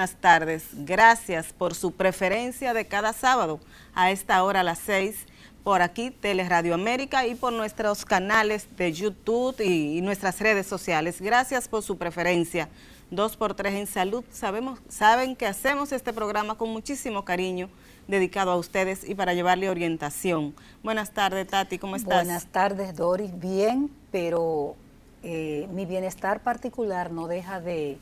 [0.00, 0.64] buenas tardes.
[0.72, 3.60] Gracias por su preferencia de cada sábado
[3.94, 5.26] a esta hora a las 6
[5.62, 11.20] por aquí, Teleradio América y por nuestros canales de YouTube y, nuestras redes sociales.
[11.20, 12.70] Gracias por su preferencia.
[13.10, 14.24] Dos por tres en salud.
[14.30, 17.68] Sabemos, saben que hacemos este programa con muchísimo cariño
[18.08, 20.54] dedicado a ustedes y para llevarle orientación.
[20.82, 22.24] Buenas tardes, Tati, ¿cómo estás?
[22.24, 23.38] Buenas tardes, Doris.
[23.38, 24.76] Bien, pero
[25.22, 27.98] eh, mi bienestar particular no deja de,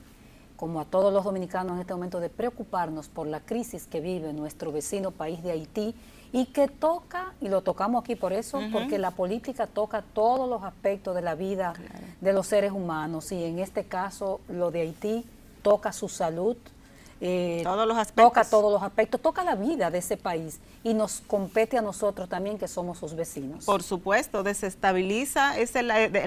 [0.59, 4.33] como a todos los dominicanos en este momento, de preocuparnos por la crisis que vive
[4.33, 5.95] nuestro vecino país de Haití
[6.33, 10.65] y que toca, y lo tocamos aquí por eso, porque la política toca todos los
[10.65, 11.75] aspectos de la vida
[12.21, 15.25] de los seres humanos y en este caso lo de Haití
[15.63, 16.57] toca su salud,
[17.21, 18.25] eh, todos los aspectos.
[18.25, 22.29] toca todos los aspectos, toca la vida de ese país y nos compete a nosotros
[22.29, 23.65] también que somos sus vecinos.
[23.65, 25.73] Por supuesto, desestabiliza, es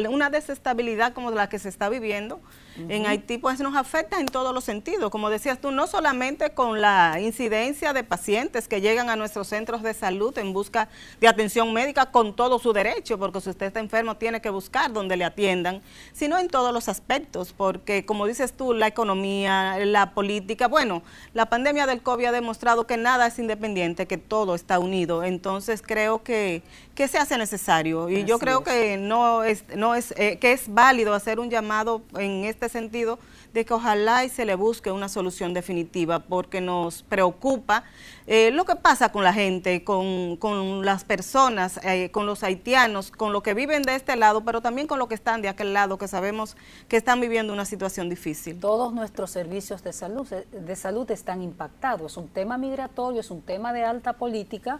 [0.09, 2.39] una desestabilidad como la que se está viviendo
[2.77, 6.81] en Haití, pues nos afecta en todos los sentidos, como decías tú, no solamente con
[6.81, 11.73] la incidencia de pacientes que llegan a nuestros centros de salud en busca de atención
[11.73, 15.25] médica con todo su derecho, porque si usted está enfermo tiene que buscar donde le
[15.25, 15.81] atiendan,
[16.13, 21.47] sino en todos los aspectos, porque como dices tú, la economía, la política, bueno, la
[21.47, 26.23] pandemia del COVID ha demostrado que nada es independiente, que todo está unido, entonces creo
[26.23, 26.63] que,
[26.95, 28.09] que se hace necesario.
[28.09, 32.01] Y yo creo que no es, no es, eh, que es válido hacer un llamado
[32.17, 33.19] en este sentido
[33.53, 37.83] de que ojalá y se le busque una solución definitiva porque nos preocupa
[38.27, 43.11] eh, lo que pasa con la gente, con, con las personas, eh, con los haitianos,
[43.11, 45.73] con lo que viven de este lado, pero también con lo que están de aquel
[45.73, 46.55] lado, que sabemos
[46.87, 48.59] que están viviendo una situación difícil.
[48.59, 52.11] Todos nuestros servicios de salud, de salud están impactados.
[52.13, 54.79] Es un tema migratorio, es un tema de alta política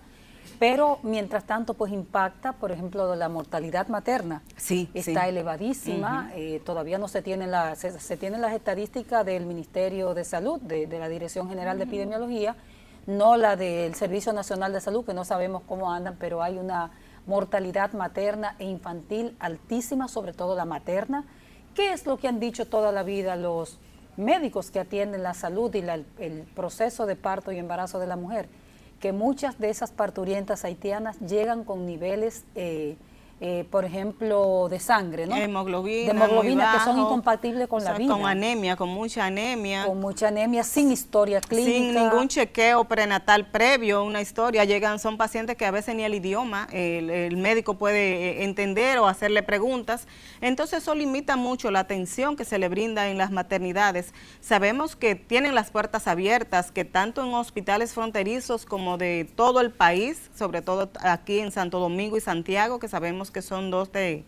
[0.61, 4.43] pero mientras tanto pues impacta, por ejemplo, la mortalidad materna.
[4.57, 10.13] Sí, está elevadísima, eh, todavía no se tienen, la, se, tienen las estadísticas del Ministerio
[10.13, 12.55] de Salud, de, la Dirección General de Epidemiología,
[13.07, 16.91] no la del Servicio Nacional de Salud, que no sabemos cómo andan, pero hay una
[17.25, 21.25] mortalidad materna e infantil altísima, sobre todo la materna.
[21.73, 23.79] ¿Qué es lo que han dicho toda la vida los
[24.15, 28.47] médicos que atienden la salud y el proceso de parto y embarazo de la mujer?
[29.01, 32.95] Que muchas de esas parturientas haitianas llegan con niveles eh,
[33.43, 35.35] eh, por ejemplo, de sangre, ¿no?
[35.35, 38.13] Hemoglobina, de hemoglobina que son incompatibles con la vida.
[38.13, 39.87] Con anemia, con mucha anemia.
[39.87, 41.71] Con mucha anemia, sin historia clínica.
[41.71, 44.63] Sin ningún chequeo prenatal previo, una historia.
[44.63, 49.07] Llegan, son pacientes que a veces ni el idioma el, médico puede eh, entender o
[49.07, 50.07] hacerle preguntas.
[50.39, 54.13] Entonces eso limita mucho la atención que se le brinda en las maternidades.
[54.39, 59.71] Sabemos que tienen las puertas abiertas, que tanto en hospitales fronterizos como de todo el
[59.71, 64.23] país, sobre todo aquí en Santo Domingo y Santiago, que sabemos que son dos de,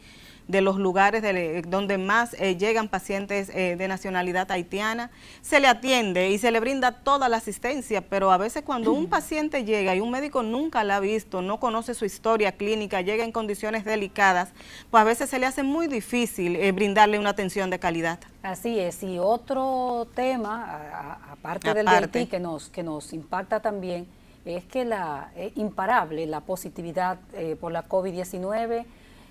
[0.47, 1.23] los lugares
[1.67, 5.09] donde más eh, llegan pacientes eh, de nacionalidad haitiana,
[5.41, 9.07] se le atiende y se le brinda toda la asistencia, pero a veces cuando un
[9.09, 13.23] paciente llega y un médico nunca la ha visto, no conoce su historia clínica, llega
[13.23, 14.49] en condiciones delicadas,
[14.91, 18.19] pues a veces se le hace muy difícil eh, brindarle una atención de calidad.
[18.41, 24.05] Así es, y otro tema, aparte, del Haití, que nos, que nos impacta también,
[24.45, 28.85] es que la imparable la positividad eh, por la COVID-19,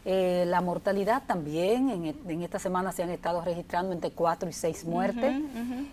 [0.04, 4.84] eh, la mortalidad también, en, esta semana se han estado registrando entre 4 y 6
[4.84, 5.36] muertes.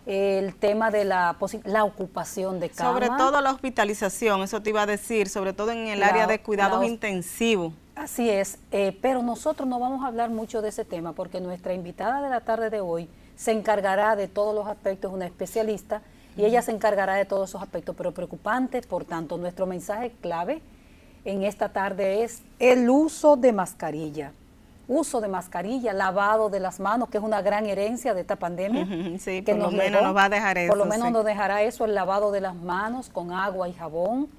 [0.08, 2.94] el tema de la, la ocupación de camas.
[2.94, 6.42] Sobre todo la hospitalización, eso te iba a decir, sobre todo en el área de
[6.42, 7.74] cuidados intensivos.
[8.00, 11.74] Así es, eh, pero nosotros no vamos a hablar mucho de ese tema porque nuestra
[11.74, 16.02] invitada de la tarde de hoy se encargará de todos los aspectos, una especialista,
[16.40, 20.62] y ella se encargará de todos esos aspectos, pero preocupantes, por tanto, nuestro mensaje clave
[21.26, 24.32] en esta tarde es el uso de mascarilla.
[24.88, 28.88] Uso de mascarilla, lavado de las manos, que es una gran herencia de esta pandemia.
[29.20, 30.70] Sí, que por lo menos nos va a dejar eso.
[30.70, 34.30] Por lo menos nos dejará eso, el lavado de las manos con agua y jabón,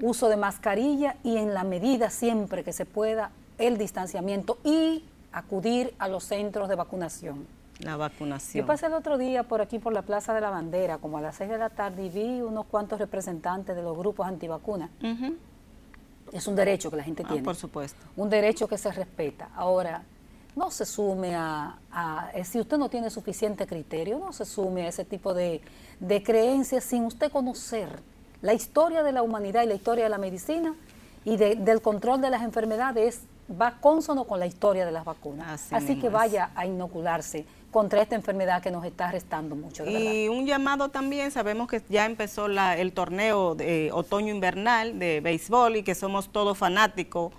[0.00, 5.92] uso de mascarilla y en la medida siempre que se pueda el distanciamiento y acudir
[5.98, 7.59] a los centros de vacunación.
[7.82, 8.62] La vacunación.
[8.62, 11.20] Yo pasé el otro día por aquí, por la Plaza de la Bandera, como a
[11.20, 14.90] las 6 de la tarde, y vi unos cuantos representantes de los grupos antivacunas.
[16.32, 17.42] Es un derecho que la gente ah, tiene.
[17.42, 18.06] Por supuesto.
[18.16, 19.50] Un derecho que se respeta.
[19.54, 20.02] Ahora,
[20.56, 21.78] no se sume a,
[22.34, 25.60] eh, si usted no tiene suficiente criterio, no se sume a ese tipo de,
[25.98, 28.00] de creencias sin usted conocer
[28.42, 30.74] la historia de la humanidad y la historia de la medicina
[31.24, 33.20] y del control de las enfermedades
[33.60, 35.72] va consono con la historia de las vacunas.
[35.72, 39.84] Así, que vaya a inocularse contra esta enfermedad que nos está restando mucho.
[39.88, 45.82] y un llamado también, sabemos que ya empezó el torneo de otoño-invernal de béisbol y
[45.82, 47.32] que somos todos fanáticos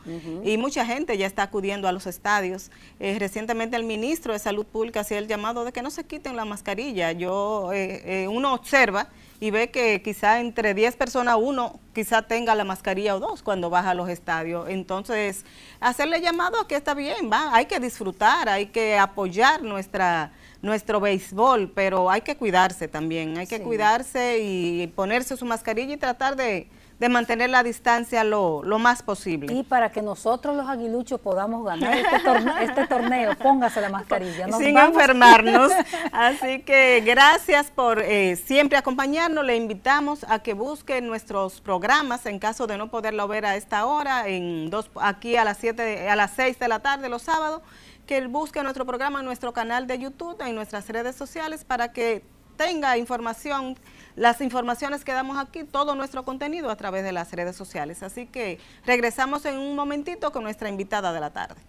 [0.43, 2.71] y mucha gente ya está acudiendo a los estadios.
[2.99, 6.35] Eh, recientemente el ministro de Salud Pública hacía el llamado de que no se quiten
[6.35, 7.11] la mascarilla.
[7.11, 9.09] Yo, eh, eh, uno observa
[9.41, 13.71] y ve que quizá entre 10 personas uno quizá tenga la mascarilla o dos cuando
[13.71, 14.69] baja a los estadios.
[14.69, 15.45] Entonces,
[15.79, 20.99] hacerle llamado a que está bien, va, hay que disfrutar, hay que apoyar nuestra nuestro
[20.99, 26.35] béisbol, pero hay que cuidarse también, hay que cuidarse y ponerse su mascarilla y tratar
[26.35, 26.67] de
[27.01, 29.51] de mantener la distancia lo, más posible.
[29.51, 34.47] Y para que nosotros los aguiluchos podamos ganar este, este torneo, póngase la mascarilla.
[34.51, 35.71] Sin enfermarnos.
[36.11, 39.43] Así que gracias por eh, siempre acompañarnos.
[39.43, 43.87] Le invitamos a que busque nuestros programas en caso de no poderlo ver a esta
[43.87, 47.63] hora, en dos, aquí a las, siete, a las 6 de la tarde los sábados,
[48.05, 52.21] que busque nuestro programa en nuestro canal de YouTube, en nuestras redes sociales, para que
[52.57, 53.75] tenga información
[54.15, 58.03] las informaciones que damos aquí, todo nuestro contenido a través de las redes sociales.
[58.03, 61.61] Así que regresamos en un momentito con nuestra invitada de la tarde.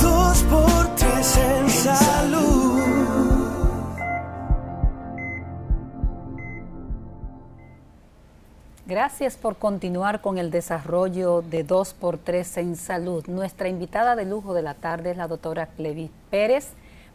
[0.00, 3.44] Dos por tres en salud.
[8.86, 13.24] Gracias por continuar con el desarrollo de 2x3 en salud.
[13.28, 16.68] Nuestra invitada de lujo de la tarde es la doctora Clevis Pérez,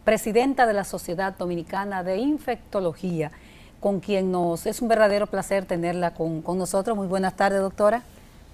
[0.04, 3.32] presidenta de la Sociedad Dominicana de Infectología
[3.80, 6.96] con quien nos es un verdadero placer tenerla con, nosotros.
[6.96, 8.04] Muy buenas tardes, doctora.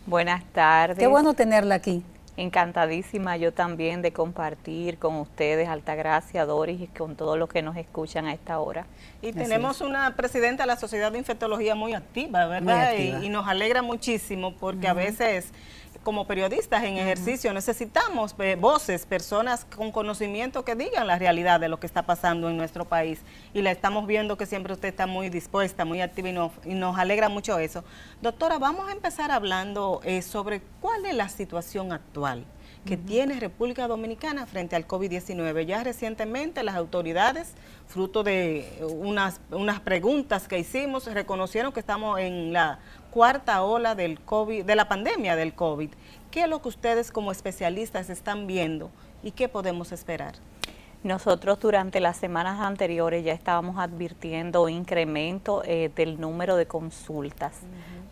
[0.06, 0.98] Buenas tardes.
[0.98, 2.04] Qué bueno tenerla aquí.
[2.38, 7.78] Encantadísima yo también de compartir con ustedes, Altagracia, Doris, y con todos los que nos
[7.78, 8.86] escuchan a esta hora.
[9.22, 12.94] Y tenemos una presidenta de la Sociedad de Infectología muy activa, ¿verdad?
[12.98, 15.48] Y, nos alegra muchísimo porque a veces
[16.06, 21.68] como periodistas en ejercicio necesitamos eh, voces, personas con conocimiento que digan la realidad de
[21.68, 23.22] lo que está pasando en nuestro país.
[23.56, 27.28] Y la estamos viendo que siempre usted está muy dispuesta, muy activa y, nos alegra
[27.28, 27.84] mucho eso.
[28.22, 32.46] Doctora, vamos a empezar hablando eh, sobre cuál es la situación actual
[32.86, 35.66] que tiene República Dominicana frente al COVID-19.
[35.66, 37.54] Ya recientemente las autoridades,
[37.88, 42.80] fruto de unas, unas preguntas que hicimos, reconocieron que estamos en la
[43.16, 45.90] cuarta ola del COVID, de la pandemia del COVID.
[46.32, 48.92] ¿Qué es lo que ustedes como especialistas están viendo
[49.24, 50.36] y qué podemos esperar?
[51.02, 57.62] Nosotros durante las semanas anteriores ya estábamos advirtiendo incremento eh, del número de consultas.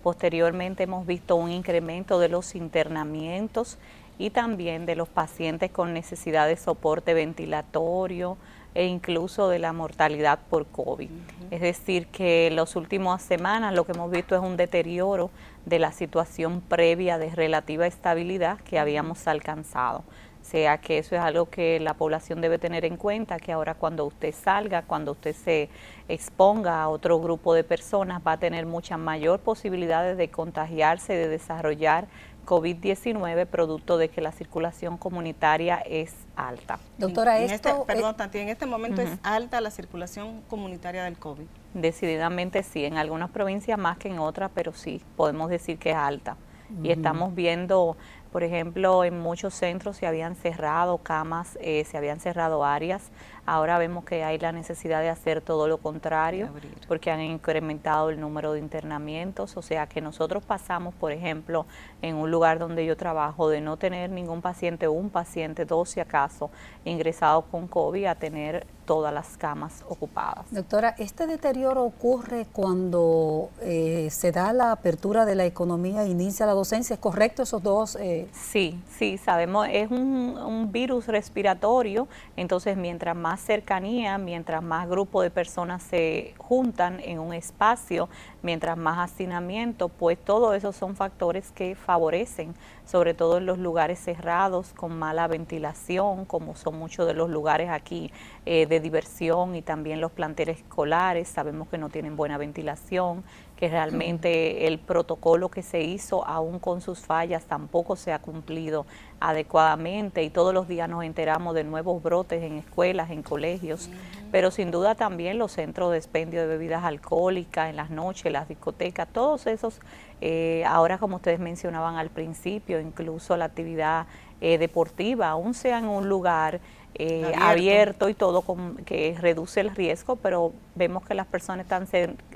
[0.01, 3.79] Posteriormente hemos visto un incremento de los internamientos
[4.17, 8.37] y también de los pacientes con necesidad de soporte ventilatorio
[8.75, 11.09] e incluso de la mortalidad por COVID.
[11.51, 15.29] Es decir, que en las últimas semanas lo que hemos visto es un deterioro
[15.65, 20.03] de la situación previa de relativa estabilidad que habíamos alcanzado.
[20.43, 23.75] O sea que eso es algo que la población debe tener en cuenta, que ahora
[23.75, 25.69] cuando usted salga, cuando usted se
[26.09, 31.29] exponga a otro grupo de personas, va a tener muchas mayor posibilidades de contagiarse, de
[31.29, 32.07] desarrollar
[32.45, 36.79] COVID-19 producto de que la circulación comunitaria es alta.
[36.97, 37.69] Doctora, esto...
[37.69, 41.45] Este, perdón, en este momento es alta la circulación comunitaria del COVID.
[41.73, 45.97] Decididamente sí, en algunas provincias más que en otras, pero sí, podemos decir que es
[45.97, 46.37] alta.
[46.81, 47.97] Y estamos viendo,
[48.31, 53.11] por ejemplo, en muchos centros se habían cerrado camas, eh, se habían cerrado áreas
[53.45, 56.49] Ahora vemos que hay la necesidad de hacer todo lo contrario
[56.87, 61.65] porque han incrementado el número de internamientos, o sea que nosotros pasamos, por ejemplo,
[62.01, 65.89] en un lugar donde yo trabajo de no tener ningún paciente o un paciente, dos
[65.89, 66.51] si acaso,
[66.85, 70.45] ingresado con COVID a tener todas las camas ocupadas.
[70.51, 76.45] Doctora, ¿este deterioro ocurre cuando eh, se da la apertura de la economía e inicia
[76.45, 76.95] la docencia?
[76.95, 77.95] ¿Es correcto esos dos?
[77.95, 78.27] Eh?
[78.33, 85.21] Sí, sí, sabemos, es un, un virus respiratorio, entonces mientras más cercanía, mientras más grupo
[85.21, 88.09] de personas se juntan en un espacio,
[88.41, 92.53] mientras más hacinamiento, pues todos esos son factores que favorecen,
[92.85, 97.69] sobre todo en los lugares cerrados, con mala ventilación, como son muchos de los lugares
[97.69, 98.11] aquí
[98.45, 103.23] eh, de diversión y también los planteles escolares, sabemos que no tienen buena ventilación,
[103.63, 108.85] que realmente el protocolo que se hizo, aún con sus fallas, tampoco se ha cumplido
[109.21, 113.89] adecuadamente y todos los días nos enteramos de nuevos brotes en escuelas, en colegios,
[114.33, 118.49] pero sin duda también los centros de expendio de bebidas alcohólicas en las noches, las
[118.49, 119.79] discotecas, todos esos,
[120.19, 124.07] eh, ahora como ustedes mencionaban al principio, incluso la actividad
[124.41, 126.59] eh, deportiva, aún sea en un lugar
[126.95, 128.09] eh, abierto.
[128.09, 128.43] y todo
[128.85, 131.87] que reduce el riesgo, pero vemos que las personas están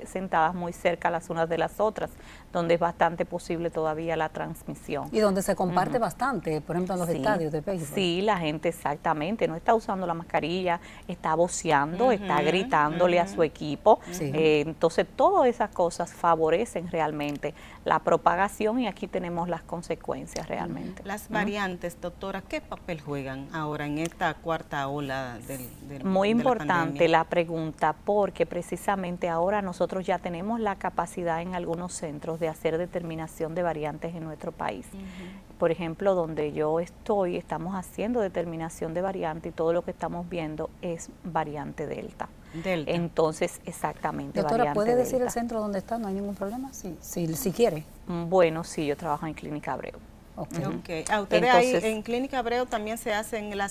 [0.04, 2.10] sentadas muy cerca las unas de las otras,
[2.52, 5.08] donde es bastante posible todavía la transmisión.
[5.12, 7.94] Y donde se comparte bastante, por ejemplo en los estadios de béisbol.
[7.94, 13.42] Sí, la gente exactamente, no está usando la mascarilla, está voceando, está gritándole a su
[13.42, 14.00] equipo.
[14.20, 17.54] Eh, entonces, todas esas cosas favorecen realmente
[17.88, 21.02] la propagación y aquí tenemos las consecuencias realmente.
[21.04, 27.24] Las variantes, doctora, ¿qué papel juegan ahora en esta cuarta ola del, Muy importante la,
[27.24, 33.54] pregunta porque precisamente ahora nosotros ya tenemos la capacidad en algunos centros de hacer determinación
[33.54, 34.86] de variantes en nuestro país.
[35.58, 40.28] Por ejemplo, donde yo estoy, estamos haciendo determinación de variante y todo lo que estamos
[40.28, 42.28] viendo es variante Delta.
[42.54, 42.90] Delta.
[42.90, 44.40] Entonces, exactamente.
[44.40, 45.98] Doctora, ¿puede decir el centro donde está?
[45.98, 47.84] No hay ningún problema, si, si, si quiere.
[48.06, 49.98] Mm, bueno, sí, yo trabajo en Clínica Abreu.
[50.36, 51.04] Okay.
[51.10, 53.68] ¿A ustedes ahí en Clínica Abreu también se hace la,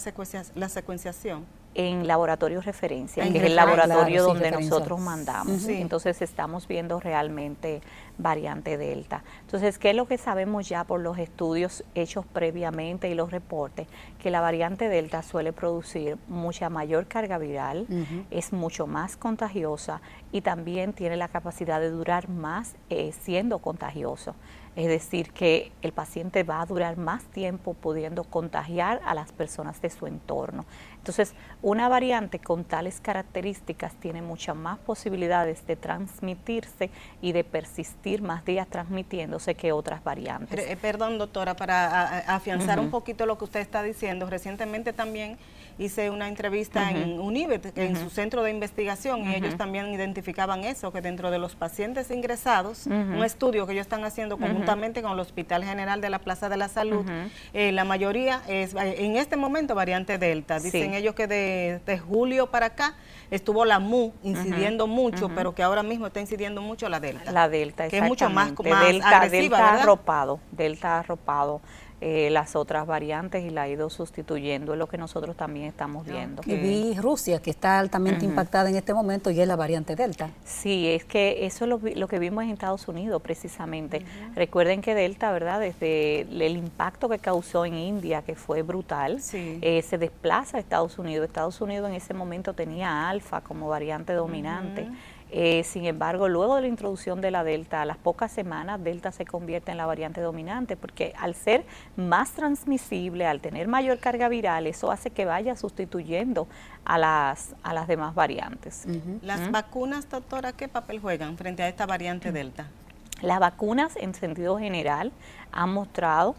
[0.55, 1.45] la secuenciación?
[1.77, 5.67] en laboratorio referencia, que es el laboratorio donde nosotros mandamos.
[5.67, 7.81] Entonces estamos viendo realmente
[8.17, 9.23] variante Delta.
[9.47, 13.87] Entonces, ¿qué es lo que sabemos ya por los estudios hechos previamente y los reportes?
[14.19, 17.87] Que la variante Delta suele producir mucha mayor carga viral,
[18.29, 20.01] es mucho más contagiosa
[20.33, 24.35] y también tiene la capacidad de durar más eh, siendo contagioso.
[24.77, 29.81] Es decir, que el paciente va a durar más tiempo pudiendo contagiar a las personas
[29.81, 30.65] de su entorno.
[30.97, 36.91] Entonces, una variante con tales características tiene muchas más posibilidades de transmitirse
[37.23, 38.67] y de persistir más días
[39.37, 40.59] transmitiéndose que otras variantes.
[40.59, 45.37] Eh, perdón, doctora, para afianzar un poquito lo que usted está diciendo, recientemente también
[45.77, 50.91] hice una entrevista en UNIBET, en su centro de investigación, y ellos también identificaban eso,
[50.91, 55.19] que dentro de los pacientes ingresados, un estudio que ellos están haciendo conjuntamente con el
[55.19, 57.05] Hospital General de la Plaza de la Salud,
[57.53, 60.59] eh, la mayoría es en este momento variante Delta.
[60.59, 62.95] Dicen ellos que de, julio para acá
[63.31, 67.31] estuvo la MU incidiendo mucho, pero que ahora mismo está incidiendo mucho la Delta.
[67.31, 71.61] La Delta, Que es mucho más, más Delta, agresiva, Delta arropado, Delta arropado.
[71.99, 76.05] Eh, las otras variantes y la ha ido sustituyendo, es lo que nosotros también estamos
[76.05, 76.43] viendo.
[76.45, 80.29] Y vi Rusia, que está altamente impactada en este momento y es la variante Delta.
[80.45, 84.05] Sí, es que eso es lo, que vimos en Estados Unidos precisamente.
[84.35, 85.59] Recuerden que Delta, ¿verdad?
[85.59, 90.99] Desde el impacto que causó en India, que fue brutal, eh, se desplaza a Estados
[90.99, 91.25] Unidos.
[91.25, 94.87] Estados Unidos en ese momento tenía alfa como variante dominante.
[95.29, 99.11] Eh, sin embargo, luego de la introducción de la Delta, a las pocas semanas, Delta
[99.11, 101.65] se convierte en la variante dominante, porque al ser
[101.95, 106.47] más transmisible, al tener mayor carga viral, eso hace que vaya sustituyendo
[106.85, 108.85] a las, a las demás variantes.
[109.21, 112.67] ¿Las vacunas, doctora, qué papel juegan frente a esta variante Delta?
[113.21, 115.11] Las vacunas, en sentido general,
[115.51, 116.35] han mostrado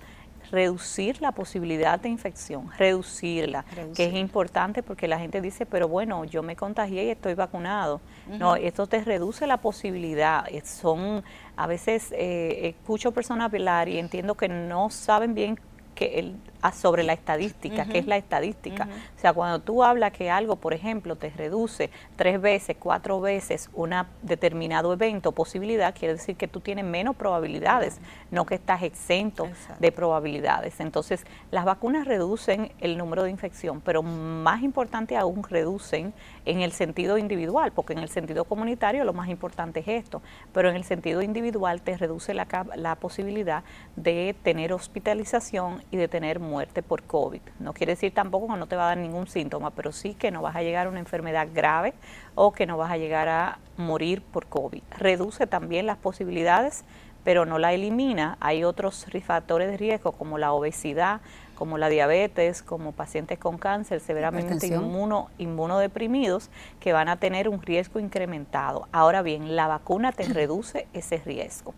[0.51, 3.65] reducir la posibilidad de infección, reducirla,
[3.95, 8.01] que es importante porque la gente dice, pero bueno, yo me contagié y estoy vacunado.
[8.27, 10.45] No, esto te reduce la posibilidad.
[10.65, 11.23] Son,
[11.57, 15.59] a veces eh, escucho personas hablar y entiendo que no saben bien
[15.99, 16.37] que el,
[16.73, 18.89] sobre la estadística, que es la estadística.
[19.17, 23.69] O sea, cuando tú hablas que algo, por ejemplo, te reduce tres veces, cuatro veces
[23.75, 27.99] un determinado evento, posibilidad, quiere decir que tú tienes menos probabilidades,
[28.31, 29.49] no que estás exento
[29.81, 30.79] de probabilidades.
[30.79, 36.15] Entonces, las vacunas reducen el número de infección, pero más importante aún, reducen
[36.45, 40.71] en el sentido individual, porque en el sentido comunitario lo más importante es esto, pero
[40.71, 43.65] en el sentido individual te reduce la, la posibilidad
[43.97, 47.41] de tener hospitalización y de tener muerte por COVID.
[47.61, 50.31] No quiere decir tampoco que no te va a dar ningún síntoma, pero sí que
[50.31, 51.95] no vas a llegar a una enfermedad grave
[52.35, 54.83] o que no vas a llegar a morir por COVID.
[54.99, 56.85] Reduce también las posibilidades,
[57.25, 58.37] pero no la elimina.
[58.41, 61.21] Hay otros factores de riesgo como la obesidad,
[61.55, 67.61] como la diabetes, como pacientes con cáncer severamente inmuno, inmunodeprimidos, que van a tener un
[67.61, 68.87] riesgo incrementado.
[68.93, 71.75] Ahora bien, la vacuna te reduce ese riesgo.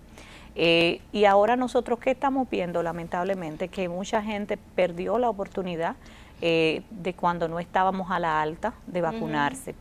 [0.56, 5.96] Eh, y ahora nosotros qué estamos viendo, lamentablemente, que mucha gente perdió la oportunidad
[6.42, 9.74] eh, de cuando no estábamos a la alta de vacunarse.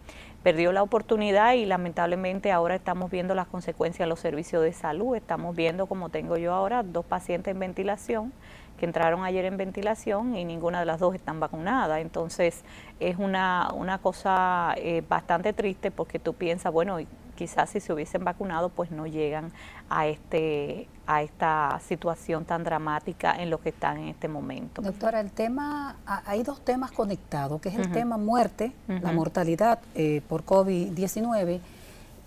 [0.43, 5.15] Perdió la oportunidad y lamentablemente ahora estamos viendo las consecuencias de los servicios de salud.
[5.15, 8.31] Estamos viendo, como tengo yo ahora, dos pacientes en ventilación
[8.79, 11.99] que entraron ayer en ventilación y ninguna de las dos están vacunadas.
[11.99, 12.63] Entonces
[12.99, 16.97] es una, una cosa eh, bastante triste porque tú piensas, bueno,
[17.39, 19.53] quizás si se hubiesen vacunado pues no llegan
[19.89, 24.81] a este a esta situación tan dramática en lo que están en este momento.
[24.81, 30.21] Doctora, el tema, hay dos temas conectados, que es el tema muerte, la mortalidad eh,
[30.27, 31.61] por COVID-19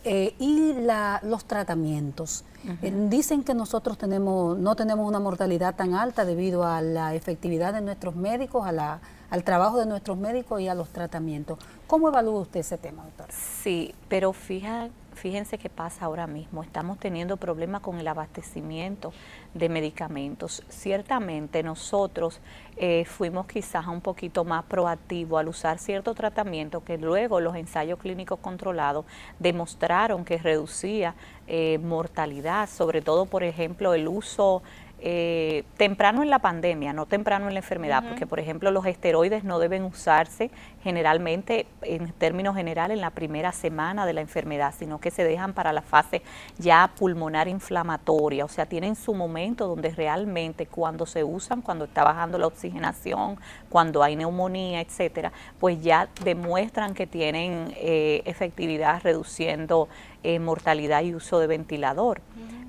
[0.05, 2.45] eh, y la, los tratamientos.
[2.83, 7.75] Eh, dicen que nosotros tenemos, no tenemos una mortalidad tan alta debido a la efectividad
[7.75, 9.01] de nuestros médicos, a la
[9.33, 11.59] al trabajo de nuestros médicos y a los tratamientos.
[11.87, 13.33] ¿Cómo evalúa usted ese tema, doctora?
[13.33, 16.63] Sí, pero fija, fíjense qué pasa ahora mismo.
[16.63, 19.13] Estamos teniendo problemas con el abastecimiento
[19.55, 20.63] de medicamentos.
[20.69, 22.41] Ciertamente nosotros
[22.77, 27.99] eh, fuimos quizás un poquito más proactivos al usar cierto tratamiento que luego los ensayos
[27.99, 29.05] clínicos controlados
[29.39, 31.15] demostraron que reducía
[31.47, 34.63] eh, mortalidad, sobre todo, por ejemplo, el uso
[35.05, 39.43] eh, temprano en la pandemia, no temprano en la enfermedad, porque por ejemplo los esteroides
[39.43, 40.53] no deben usarse
[40.85, 45.55] generalmente, en términos generales, en la primera semana de la enfermedad, sino que se dejan
[45.55, 46.23] para la fase
[46.57, 52.05] ya pulmonar inflamatoria, o sea, tienen su momento donde realmente cuando se usan, cuando está
[52.05, 59.89] bajando la oxigenación, cuando hay neumonía, etcétera, pues ya demuestran que tienen eh, efectividad reduciendo
[60.23, 62.21] eh, mortalidad y uso de ventilador.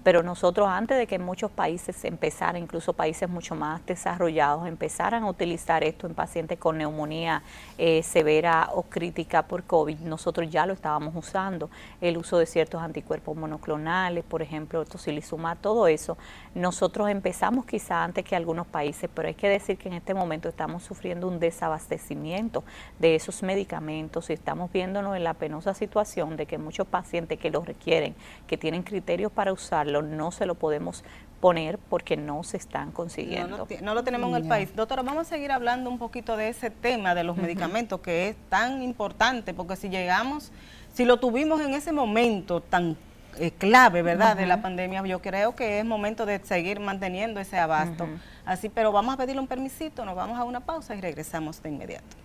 [0.04, 5.30] Pero nosotros antes de que muchos países empezaran, incluso países mucho más desarrollados, empezaran a
[5.30, 7.42] utilizar esto en pacientes con neumonía
[7.78, 11.70] eh, severa o crítica por COVID, nosotros ya lo estábamos usando.
[12.02, 16.18] El uso de ciertos anticuerpos monoclonales, por ejemplo, tocilizumab, todo eso.
[16.54, 20.50] Nosotros empezamos quizá antes que algunos países, pero hay que decir que en este momento
[20.50, 22.64] estamos sufriendo un desabastecimiento
[23.00, 27.50] de esos medicamentos y estamos viéndonos en la penosa situación de que muchos pacientes que
[27.50, 28.16] los requieren,
[28.48, 29.52] que tienen criterios para
[30.00, 31.04] usarlo, no se lo podemos
[31.40, 33.68] poner porque no se están consiguiendo.
[33.82, 34.74] No, lo tenemos en el país.
[34.76, 38.36] Doctora, vamos a seguir hablando un poquito de ese tema de los medicamentos que es
[38.50, 40.52] tan importante porque si llegamos,
[40.94, 42.96] si lo tuvimos en ese momento tan
[43.38, 47.58] eh, clave, ¿verdad?, de la pandemia, yo creo que es momento de seguir manteniendo ese
[47.58, 48.08] abasto.
[48.46, 51.70] Así, pero vamos a pedirle un permisito, nos vamos a una pausa y regresamos de
[51.70, 52.16] inmediato.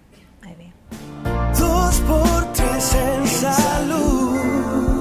[0.44, 0.72] Muy bien.
[1.58, 4.97] Dos por tres en salud.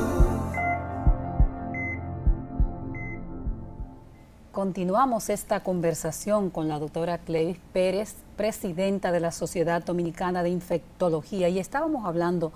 [4.57, 11.47] Continuamos esta conversación con la doctora Clevis Pérez, presidenta de la Sociedad Dominicana de Infectología,
[11.47, 12.51] y estábamos hablando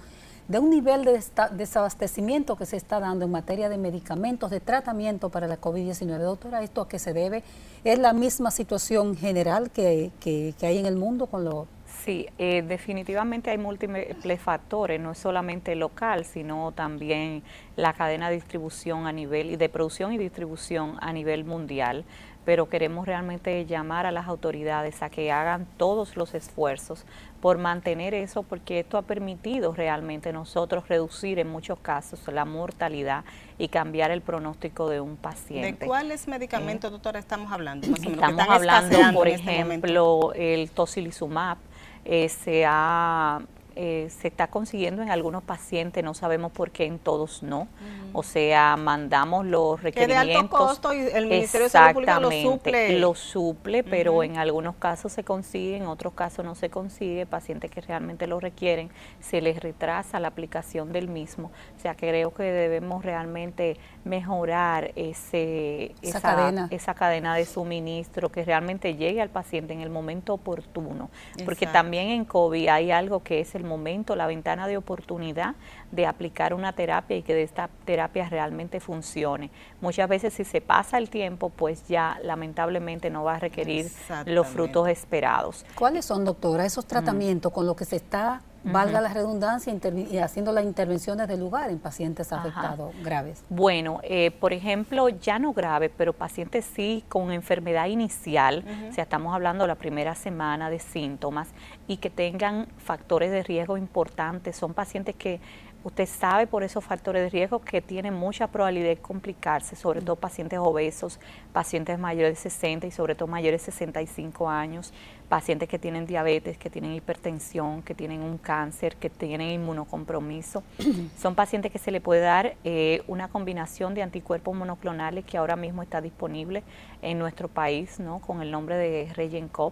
[0.48, 5.29] de un nivel de desabastecimiento que se está dando en materia de medicamentos, de tratamiento
[5.29, 6.17] para la COVID-19.
[6.17, 7.43] Doctora, ¿esto a qué se debe?
[7.84, 11.67] ¿Es la misma situación general que, que hay en el mundo con los
[12.03, 17.43] Sí, eh, definitivamente hay múltiples factores, no es solamente local, sino también
[17.75, 22.03] la cadena de distribución a nivel y de producción y distribución a nivel mundial.
[22.43, 27.05] Pero queremos realmente llamar a las autoridades a que hagan todos los esfuerzos
[27.40, 33.25] por mantener eso, porque esto ha permitido realmente nosotros reducir en muchos casos la mortalidad
[33.59, 35.81] y cambiar el pronóstico de un paciente.
[35.81, 37.85] ¿De cuáles medicamentos, eh, doctora, estamos hablando?
[37.96, 41.59] estamos hablando, por este ejemplo, el tocilizumab,
[42.05, 43.42] eh, se, ha,
[43.75, 47.68] eh, se está consiguiendo en algunos pacientes, no sabemos por qué en todos no.
[48.14, 50.27] O sea, mandamos los requerimientos.
[50.27, 53.00] de alto costo y el Ministerio de Salud Pública lo suple.
[53.00, 57.25] Lo suple, pero en algunos casos se consigue, en otros casos no se consigue.
[57.25, 61.51] Pacientes que realmente lo requieren, se les retrasa la aplicación del mismo.
[61.77, 66.68] O sea, que creo que debemos realmente mejorar ese, esa, cadena.
[66.72, 71.10] esa cadena de suministro, que realmente llegue al paciente en el momento oportuno.
[71.46, 75.55] Porque también en COVID hay algo que es el momento, la ventana de oportunidad
[75.91, 79.50] de aplicar una terapia y que de esta terapia realmente funcione.
[79.81, 83.87] Muchas veces si se pasa el tiempo, pues ya lamentablemente no va a requerir
[84.25, 85.65] los frutos esperados.
[85.75, 90.51] ¿Cuáles son, doctora, esos tratamientos con los que se está valga la redundancia, y haciendo
[90.51, 93.43] las intervenciones de lugar en pacientes afectados graves?
[93.50, 99.03] Bueno, eh, por ejemplo, ya no graves, pero pacientes sí con enfermedad inicial, o sea,
[99.03, 101.50] estamos hablando la primera semana de síntomas
[101.87, 105.39] y que tengan factores de riesgo importantes, son pacientes que
[105.83, 110.15] Usted sabe por esos factores de riesgo que tienen mucha probabilidad de complicarse, sobre todo
[110.15, 111.19] pacientes obesos,
[111.53, 114.93] pacientes mayores de 60 y sobre todo mayores de 65 años,
[115.31, 120.61] pacientes que tienen diabetes, que tienen hipertensión, que tienen un cáncer, que tienen inmunocompromiso.
[121.17, 125.55] Son pacientes que se le puede dar eh, una combinación de anticuerpos monoclonales que ahora
[125.55, 126.63] mismo está disponible
[127.01, 128.20] en nuestro país, ¿no?
[128.20, 129.72] con el nombre de Regencop.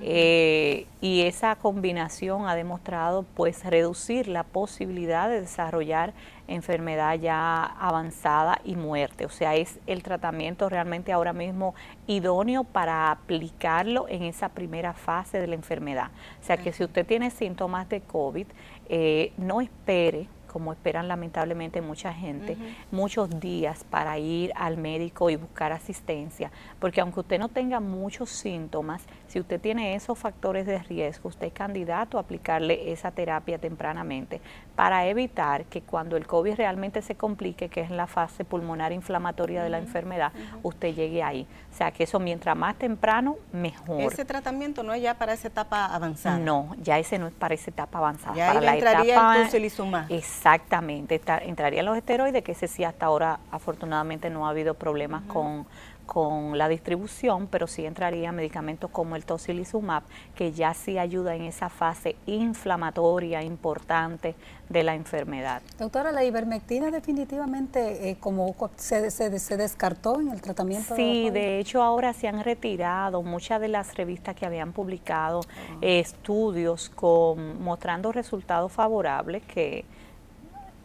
[0.00, 6.14] Eh, y esa combinación ha demostrado pues reducir la posibilidad de desarrollar
[6.48, 9.24] enfermedad ya avanzada y muerte.
[9.24, 11.74] O sea, es el tratamiento realmente ahora mismo
[12.06, 16.10] idóneo para aplicarlo en esa primera fase de la enfermedad.
[16.40, 18.46] O sea, que si usted tiene síntomas de COVID,
[18.88, 22.58] eh, no espere como esperan lamentablemente mucha gente,
[22.90, 28.28] muchos días para ir al médico y buscar asistencia, porque aunque usted no tenga muchos
[28.28, 33.56] síntomas, si usted tiene esos factores de riesgo, usted es candidato a aplicarle esa terapia
[33.56, 34.42] tempranamente
[34.76, 39.62] para evitar que cuando el COVID realmente se complique, que es la fase pulmonar inflamatoria
[39.62, 41.46] de la enfermedad, usted llegue ahí.
[41.72, 44.02] O sea, que eso mientras más temprano, mejor.
[44.02, 46.36] Ese tratamiento no es ya para esa etapa avanzada.
[46.36, 48.36] No, ya ese no es para esa etapa avanzada.
[48.36, 50.12] Ya para la entraría etapa, el tocilizumab.
[50.12, 55.66] Exactamente, entrarían los esteroides, que ese sí hasta ahora afortunadamente no ha habido problemas con
[56.12, 60.02] con la distribución, pero sí entraría medicamentos como el tocilizumab,
[60.34, 64.34] que ya sí ayuda en esa fase inflamatoria importante
[64.68, 65.62] de la enfermedad.
[65.78, 70.94] Doctora, la ivermectina definitivamente eh, como se, se, descartó en el tratamiento.
[70.96, 75.78] Sí, de, hecho ahora se han retirado muchas de las revistas que habían publicado ah.
[75.80, 79.86] estudios con, mostrando resultados favorables que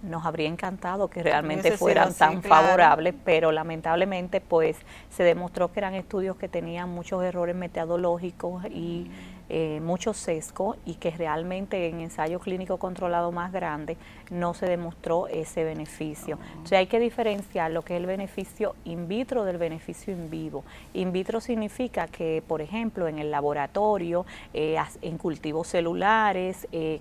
[0.08, 4.78] nos habría encantado que realmente fueran tan favorables, pero lamentablemente pues
[5.10, 9.10] se demostró que eran estudios que tenían muchos errores metodológicos y
[9.50, 13.96] eh, mucho sesgo y que realmente en ensayo clínico controlado más grande
[14.30, 16.38] no se demostró ese beneficio.
[16.50, 20.66] Entonces hay que diferenciar lo que es el beneficio in vitro del beneficio in vivo.
[20.94, 27.00] In vitro significa que, por ejemplo, en el laboratorio, eh, en cultivos celulares, eh,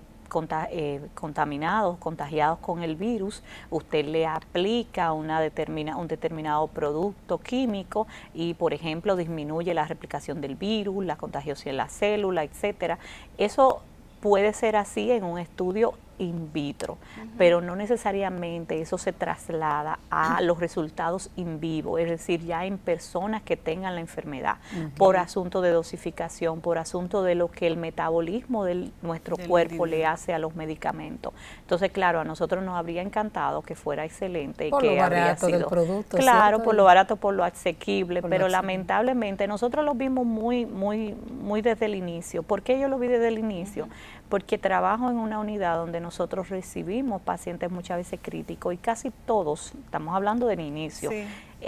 [0.71, 8.07] eh, contaminados, contagiados con el virus, usted le aplica una determina, un determinado producto químico
[8.33, 12.99] y, por ejemplo, disminuye la replicación del virus, la contagiosidad en la célula, etcétera.
[13.37, 13.81] Eso
[14.21, 16.97] puede ser así en un estudio in vitro,
[17.37, 22.77] pero no necesariamente eso se traslada a los resultados in vivo, es decir, ya en
[22.77, 24.57] personas que tengan la enfermedad,
[24.97, 30.05] por asunto de dosificación, por asunto de lo que el metabolismo de nuestro cuerpo le
[30.05, 31.33] hace a los medicamentos.
[31.61, 34.69] Entonces, claro, a nosotros nos habría encantado que fuera excelente.
[34.69, 36.17] Por que lo barato del producto.
[36.17, 41.61] Claro, por lo barato, por lo asequible, pero lamentablemente nosotros lo vimos muy, muy, muy
[41.61, 42.43] desde el inicio.
[42.43, 43.87] ¿Por qué yo lo vi desde el inicio?
[44.29, 49.73] Porque trabajo en una unidad donde nosotros recibimos pacientes muchas veces críticos y casi todos,
[49.85, 51.09] estamos hablando del inicio,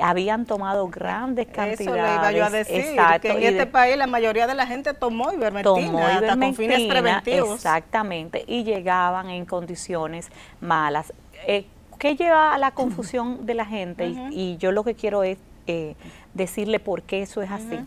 [0.01, 1.81] habían tomado grandes cantidades.
[1.81, 2.83] Eso le iba yo a decir,
[3.21, 6.81] que en este país la mayoría de la gente tomó ivermectina, tomó hasta con fines
[6.87, 7.55] preventivos.
[7.55, 11.13] Exactamente, y llegaban en condiciones malas.
[11.47, 11.65] Eh,
[11.97, 14.13] ¿Qué lleva a la confusión de la gente?
[14.31, 15.95] y, yo lo que quiero es eh,
[16.33, 17.79] decirle por qué eso es así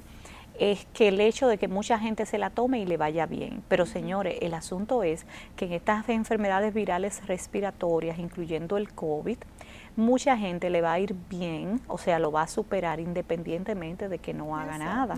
[0.58, 3.62] es que el hecho de que mucha gente se la tome y le vaya bien.
[3.68, 9.38] Pero señores, el asunto es que en estas enfermedades virales respiratorias, incluyendo el COVID,
[9.96, 14.18] mucha gente le va a ir bien, o sea, lo va a superar independientemente de
[14.18, 15.16] que no haga nada.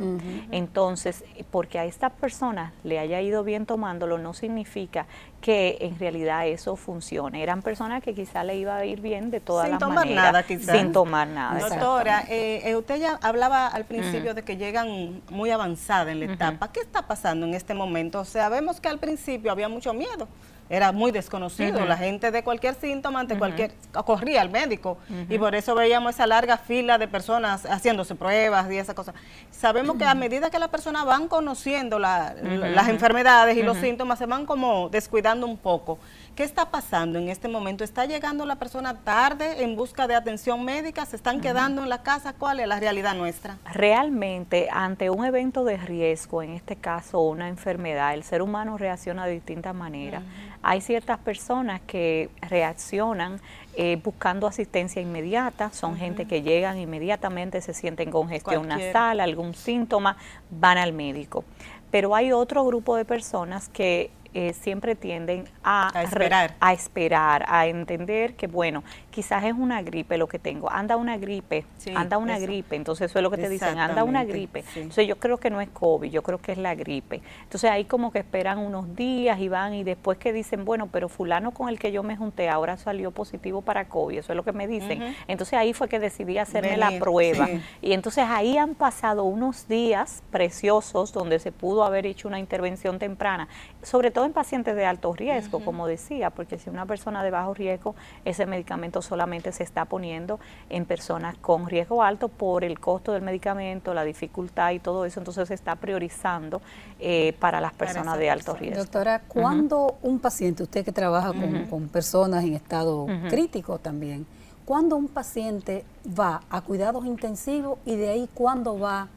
[0.51, 5.07] Entonces, porque a esta persona le haya ido bien tomándolo, no significa
[5.41, 7.43] que en realidad eso funcione.
[7.43, 10.03] Eran personas que quizá le iba a ir bien de todas las maneras.
[10.03, 10.77] Sin tomar nada, quizás.
[10.79, 11.69] Sin tomar nada.
[11.69, 16.33] Doctora, eh, eh, usted ya hablaba al principio de que llegan muy avanzada en la
[16.33, 16.73] etapa.
[16.73, 18.21] ¿Qué está pasando en este momento?
[18.21, 20.27] O sea, vemos que al principio había mucho miedo
[20.71, 21.85] era muy desconocido.
[21.85, 23.73] La gente de cualquier síntoma, ante cualquier,
[24.05, 24.99] corría al médico.
[25.29, 29.15] Y por eso veíamos esa larga fila de personas haciéndose pruebas y esas cosas.
[29.51, 34.27] Sabemos que a medida que las personas van conociendo las enfermedades y los síntomas, se
[34.27, 35.99] van como descuidando un poco.
[36.35, 37.85] ¿Qué está pasando en este momento?
[37.85, 41.07] ¿Está llegando la persona tarde en busca de atención médica?
[41.07, 42.33] ¿Se están quedando en la casa?
[42.33, 43.59] ¿Cuál es la realidad nuestra?
[43.73, 49.27] Realmente, ante un evento de riesgo, en este caso una enfermedad, el ser humano reacciona
[49.27, 50.25] de distintas maneras.
[50.61, 53.41] Hay ciertas personas que reaccionan
[53.77, 60.17] eh, buscando asistencia inmediata, son gente que llegan inmediatamente, se sienten congestión nasal, algún síntoma,
[60.51, 61.45] van al médico.
[61.93, 66.57] Pero hay otro grupo de personas que eh, siempre tienden a, esperar.
[66.59, 71.17] a esperar, a entender que, bueno, quizás es una gripe lo que tengo, anda una
[71.17, 74.65] gripe, anda una gripe, entonces eso es lo que te dicen, anda una gripe.
[74.75, 77.23] Entonces yo creo que no es COVID, yo creo que es la gripe.
[77.45, 81.09] Entonces ahí como que esperan unos días y van y después que dicen, bueno, pero
[81.09, 84.43] fulano con el que yo me junté ahora salió positivo para COVID, eso es lo
[84.43, 85.15] que me dicen.
[85.29, 87.49] Entonces ahí fue que decidí hacerme la prueba.
[87.81, 92.99] Y entonces ahí han pasado unos días preciosos donde se pudo haber hecho una intervención
[92.99, 93.47] temprana,
[93.83, 97.55] sobre todo en pacientes de alto riesgo, como decía, porque si una persona de bajo
[97.55, 103.13] riesgo, ese medicamento solamente se está poniendo en personas con riesgo alto por el costo
[103.13, 106.61] del medicamento, la dificultad y todo eso, entonces se está priorizando
[107.01, 108.83] eh, para las personas de alto riesgo.
[108.83, 111.33] Doctora, ¿cuándo un paciente, usted que trabaja
[111.69, 114.27] con, personas en estado crítico también,
[114.65, 115.85] ¿cuándo un paciente
[116.19, 119.09] va a cuidados intensivos y de ahí cuándo va a,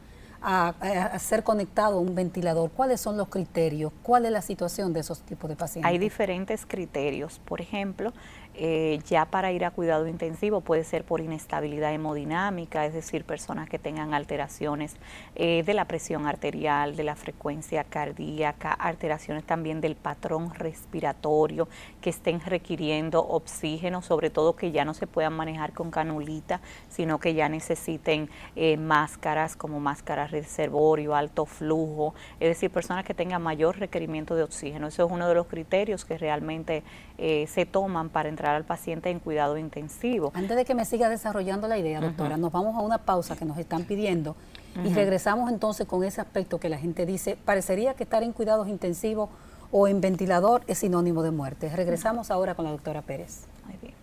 [1.18, 2.70] ser conectado a un ventilador?
[2.70, 3.92] ¿Cuáles son los criterios?
[4.02, 5.90] ¿Cuál es la situación de esos tipos de pacientes?
[5.90, 7.40] Hay diferentes criterios.
[7.44, 8.12] Por ejemplo,
[8.60, 13.68] eh, ya para ir a cuidado intensivo puede ser por inestabilidad hemodinámica, es decir, personas
[13.68, 14.96] que tengan alteraciones
[15.36, 21.68] eh, de la presión arterial, de la frecuencia cardíaca, alteraciones también del patrón respiratorio,
[22.00, 27.18] que estén requiriendo oxígeno, sobre todo que ya no se puedan manejar con canulita, sino
[27.18, 33.42] que ya necesiten eh, máscaras como máscaras reservorio, alto flujo, es decir, personas que tengan
[33.42, 34.88] mayor requerimiento de oxígeno.
[34.88, 36.82] Eso es uno de los criterios que realmente
[37.18, 40.30] se toman para entrar al paciente en cuidado intensivo.
[40.34, 43.44] Antes de que me siga desarrollando la idea, doctora, nos vamos a una pausa que
[43.44, 44.36] nos están pidiendo
[44.84, 48.68] y regresamos entonces con ese aspecto que la gente dice, parecería que estar en cuidados
[48.68, 49.30] intensivos
[49.70, 51.68] o en ventilador es sinónimo de muerte.
[51.74, 53.42] Regresamos ahora con la doctora Pérez.
[53.66, 53.94] Muy bien.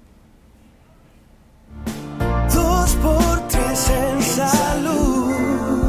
[2.54, 5.84] Dos por tres en salud.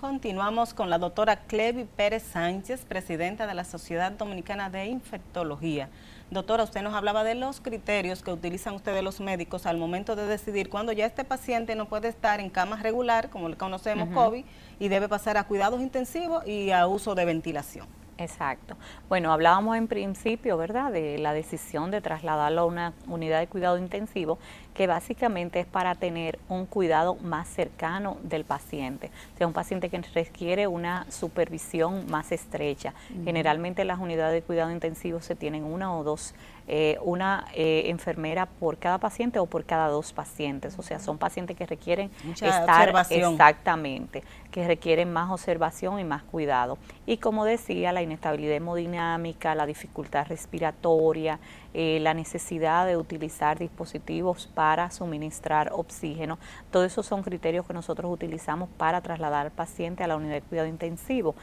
[0.00, 5.90] Continuamos con la doctora Clevi Pérez Sánchez, presidenta de la Sociedad Dominicana de Infectología.
[6.30, 10.24] Doctora, usted nos hablaba de los criterios que utilizan ustedes los médicos al momento de
[10.24, 14.42] decidir cuando ya este paciente no puede estar en cama regular, como le conocemos COVID,
[14.78, 17.86] y debe pasar a cuidados intensivos y a uso de ventilación.
[18.20, 18.76] Exacto.
[19.08, 23.78] Bueno, hablábamos en principio, ¿verdad?, de la decisión de trasladarlo a una unidad de cuidado
[23.78, 24.38] intensivo,
[24.74, 29.10] que básicamente es para tener un cuidado más cercano del paciente.
[29.34, 32.94] O sea, un paciente que requiere una supervisión más estrecha.
[33.24, 36.34] Generalmente las unidades de cuidado intensivo se tienen una o dos
[36.72, 40.78] eh, una eh, enfermera por cada paciente o por cada dos pacientes.
[40.78, 46.78] O sea, son pacientes que requieren estar exactamente, que requieren más observación y más cuidado.
[47.06, 51.40] Y como decía, la inestabilidad hemodinámica, la dificultad respiratoria,
[51.72, 56.38] eh, la necesidad de utilizar dispositivos para suministrar oxígeno.
[56.70, 60.42] Todos esos son criterios que nosotros utilizamos para trasladar al paciente a la unidad de
[60.42, 61.34] cuidado intensivo.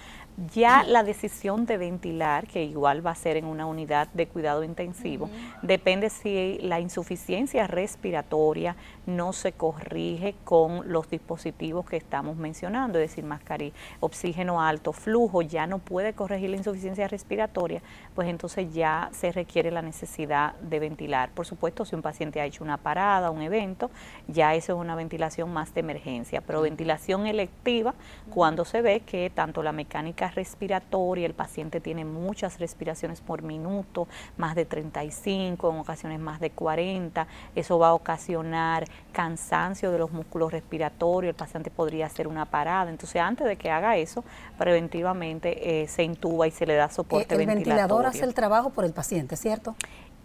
[0.53, 4.63] Ya la decisión de ventilar, que igual va a ser en una unidad de cuidado
[4.63, 5.31] intensivo,
[5.63, 8.75] depende si la insuficiencia respiratoria
[9.07, 15.41] no se corrige con los dispositivos que estamos mencionando, es decir, mascarilla, oxígeno alto, flujo,
[15.41, 17.81] ya no puede corregir la insuficiencia respiratoria,
[18.13, 21.31] pues entonces ya se requiere la necesidad de ventilar.
[21.31, 23.89] Por supuesto, si un paciente ha hecho una parada, un evento,
[24.27, 27.95] ya eso es una ventilación más de emergencia, pero ventilación electiva
[28.29, 34.07] cuando se ve que tanto la mecánica respiratoria, el paciente tiene muchas respiraciones por minuto,
[34.37, 40.11] más de 35, en ocasiones más de 40, eso va a ocasionar cansancio de los
[40.11, 44.23] músculos respiratorios, el paciente podría hacer una parada, entonces antes de que haga eso,
[44.57, 48.69] preventivamente eh, se intuba y se le da soporte el, el ventilador hace el trabajo
[48.69, 49.75] por el paciente, ¿cierto?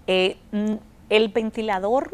[0.07, 0.75] Eh, mm,
[1.09, 2.11] el ventilador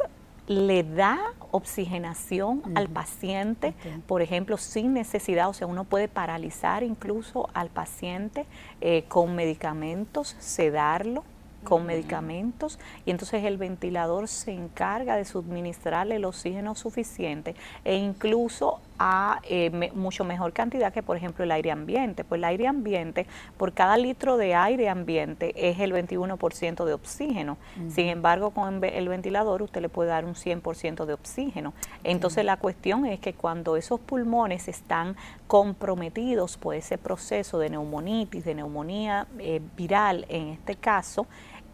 [0.46, 1.18] le da
[1.50, 3.74] oxigenación al paciente,
[4.06, 8.46] por ejemplo, sin necesidad, o sea, uno puede paralizar incluso al paciente
[8.80, 11.24] eh, con medicamentos, sedarlo
[11.64, 18.80] con medicamentos y entonces el ventilador se encarga de suministrarle el oxígeno suficiente e incluso
[18.98, 22.24] a eh, mucho mejor cantidad que por ejemplo el aire ambiente.
[22.24, 27.56] Pues el aire ambiente, por cada litro de aire ambiente es el 21% de oxígeno.
[27.88, 31.72] Sin embargo, con el ventilador usted le puede dar un 100% de oxígeno.
[32.02, 35.16] Entonces la cuestión es que cuando esos pulmones están
[35.46, 41.26] comprometidos por ese proceso de neumonitis, de neumonía eh, viral en este caso,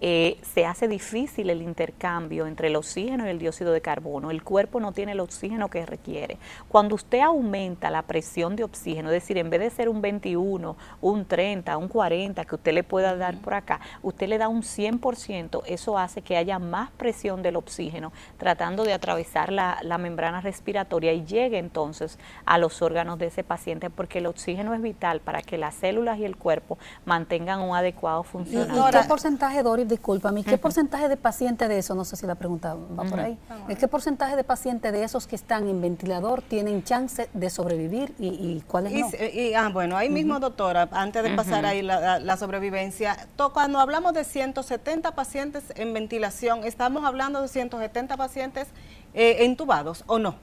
[0.07, 4.31] eh, se hace difícil el intercambio entre el oxígeno y el dióxido de carbono.
[4.31, 6.37] El cuerpo no tiene el oxígeno que requiere.
[6.69, 10.77] Cuando usted aumenta la presión de oxígeno, es decir, en vez de ser un 21,
[11.01, 14.61] un 30, un 40 que usted le pueda dar por acá, usted le da un
[14.61, 21.15] 100%, eso hace que haya más presión del oxígeno tratando de atravesar la, membrana respiratoria
[21.15, 25.41] y llegue entonces a los órganos de ese paciente porque el oxígeno es vital para
[25.41, 28.91] que las células y el cuerpo mantengan un adecuado funcionamiento.
[28.91, 32.75] ¿Qué porcentaje, Doris, discúlpame, ¿qué porcentaje de pacientes de eso, no sé si la pregunta
[32.75, 33.39] va por ahí,
[33.79, 38.61] ¿qué porcentaje de pacientes de esos que están en ventilador tienen chance de sobrevivir y,
[38.67, 39.11] cuáles no?
[39.33, 44.25] Y, ah, bueno, ahí mismo, doctora, antes de pasar ahí la, sobrevivencia, cuando hablamos de
[44.25, 48.69] 170 pacientes en ventilación, ¿estamos hablando de 170 pacientes
[49.15, 50.35] eh, entubados o no?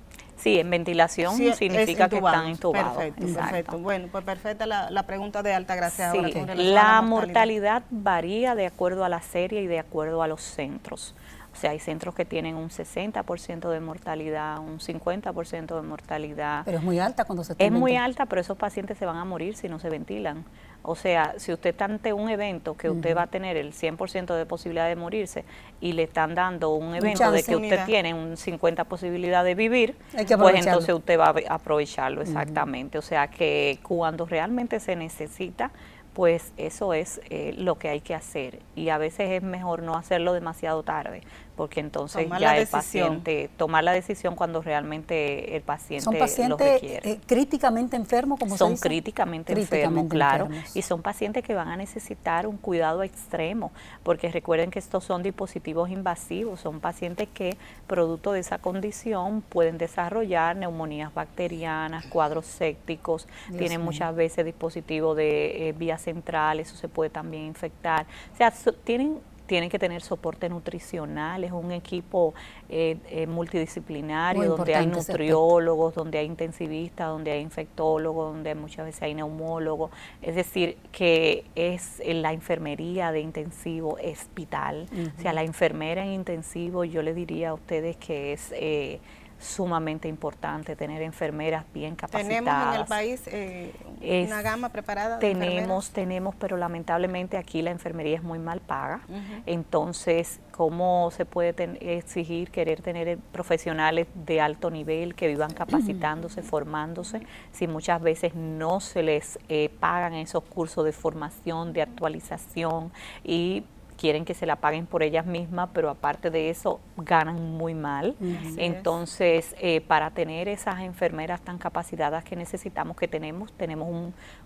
[0.41, 2.97] Sí, en ventilación significa que están intubados.
[2.97, 3.79] Perfecto, perfecto.
[3.79, 6.11] Bueno, pues perfecta la, pregunta de alta gracia.
[6.11, 6.21] Sí,
[6.55, 7.83] la, mortalidad.
[7.91, 11.15] varía de acuerdo a la serie y de acuerdo a los centros.
[11.53, 16.63] O sea, hay centros que tienen un 60% de mortalidad, un 50% de mortalidad.
[16.63, 19.25] Pero es muy alta cuando se Es muy alta, pero esos pacientes se van a
[19.25, 20.45] morir si no se ventilan.
[20.83, 24.35] O sea, si usted está ante un evento que usted va a tener el 100%
[24.35, 25.45] de posibilidad de morirse
[25.79, 29.95] y le están dando un evento de que usted tiene un 50 posibilidad de vivir,
[30.11, 32.97] pues entonces usted va a aprovecharlo exactamente.
[32.97, 35.71] O sea que cuando realmente se necesita,
[36.13, 38.59] pues eso es eh, lo que hay que hacer.
[38.75, 41.21] Y a veces es mejor no hacerlo demasiado tarde,
[41.61, 47.19] porque entonces ya el paciente tomar la decisión cuando realmente el paciente son pacientes eh,
[47.27, 52.57] críticamente enfermos como son críticamente, enfermos claro y son pacientes que van a necesitar un
[52.57, 53.71] cuidado extremo
[54.01, 59.77] porque recuerden que estos son dispositivos invasivos son pacientes que producto de esa condición pueden
[59.77, 66.87] desarrollar neumonías bacterianas cuadros sépticos tienen muchas veces dispositivos de eh, vía central eso se
[66.87, 68.07] puede también infectar.
[68.33, 68.51] O sea
[68.83, 69.19] tienen
[69.51, 72.33] tienen que tener soporte nutricional, es un equipo
[72.69, 79.01] eh, eh, multidisciplinario donde hay nutriólogos, donde hay intensivistas, donde hay infectólogos, donde muchas veces
[79.01, 84.87] hay neumólogos, es decir, que es la enfermería de intensivo es vital,
[85.17, 88.53] o sea, la enfermera en intensivo yo le diría a ustedes que es...
[88.55, 89.01] Eh,
[89.41, 92.27] sumamente importante tener enfermeras bien capacitadas.
[92.27, 95.17] ¿Tenemos en el país eh, una gama preparada?
[95.17, 99.01] De tenemos, tenemos, pero lamentablemente aquí la enfermería es muy mal paga.
[99.45, 101.55] Entonces, ¿cómo se puede
[101.97, 108.79] exigir, querer tener profesionales de alto nivel que vivan capacitándose, formándose, si muchas veces no
[108.79, 112.91] se les eh, pagan esos cursos de formación, de actualización
[113.23, 113.63] y
[114.01, 118.15] quieren que se la paguen por ellas mismas, pero aparte de eso ganan muy mal.
[118.57, 123.87] Entonces, eh, para tener esas enfermeras tan capacitadas que necesitamos, que tenemos, tenemos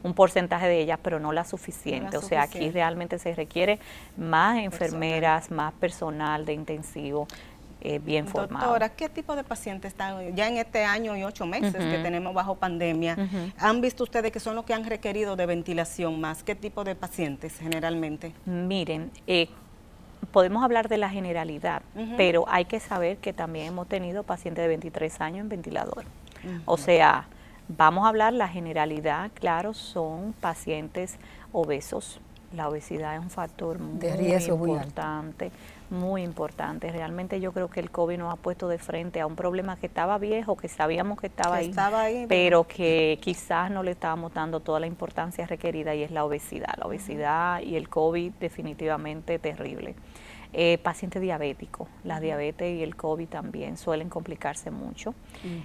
[0.03, 2.17] un, porcentaje de ellas, pero no la suficiente.
[2.17, 3.79] o sea, aquí realmente se requiere
[4.17, 7.25] más enfermeras, más personal de intensivo.
[7.81, 8.65] Eh, bien formado.
[8.65, 12.33] Doctora, ¿qué tipo de pacientes están ya en este año y ocho meses que tenemos
[12.33, 13.15] bajo pandemia?
[13.59, 16.41] ¿Han visto ustedes que son los que han requerido de ventilación más?
[16.43, 18.33] ¿Qué tipo de pacientes generalmente?
[18.45, 19.49] Miren, eh,
[20.31, 21.83] podemos hablar de la generalidad,
[22.17, 26.05] pero hay que saber que también hemos tenido pacientes de 23 años en ventilador.
[26.65, 27.27] O sea,
[27.67, 31.17] vamos a hablar la generalidad, claro, son pacientes
[31.51, 32.19] obesos.
[32.53, 35.51] La obesidad es un factor muy importante muy
[36.23, 36.91] importante.
[36.91, 39.87] Realmente yo creo que el COVID nos ha puesto de frente a un problema que
[39.87, 44.79] estaba viejo, que sabíamos que estaba, ahí, pero que quizás no le estábamos dando toda
[44.79, 46.73] la importancia requerida y es la obesidad.
[46.77, 49.95] La obesidad y el COVID definitivamente terrible.
[50.57, 55.13] Eh, paciente diabético, la diabetes y el COVID también suelen complicarse mucho.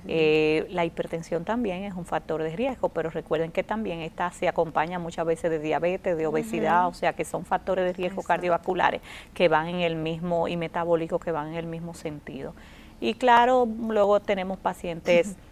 [0.08, 4.48] Eh, la hipertensión también es un factor de riesgo, pero recuerden que también esta se
[4.48, 9.00] acompaña muchas veces de diabetes, de obesidad, o sea que son factores de riesgo cardiovasculares
[9.32, 12.52] que van en el mismo y metabólicos que van en el mismo sentido.
[13.00, 15.36] Y claro, luego tenemos pacientes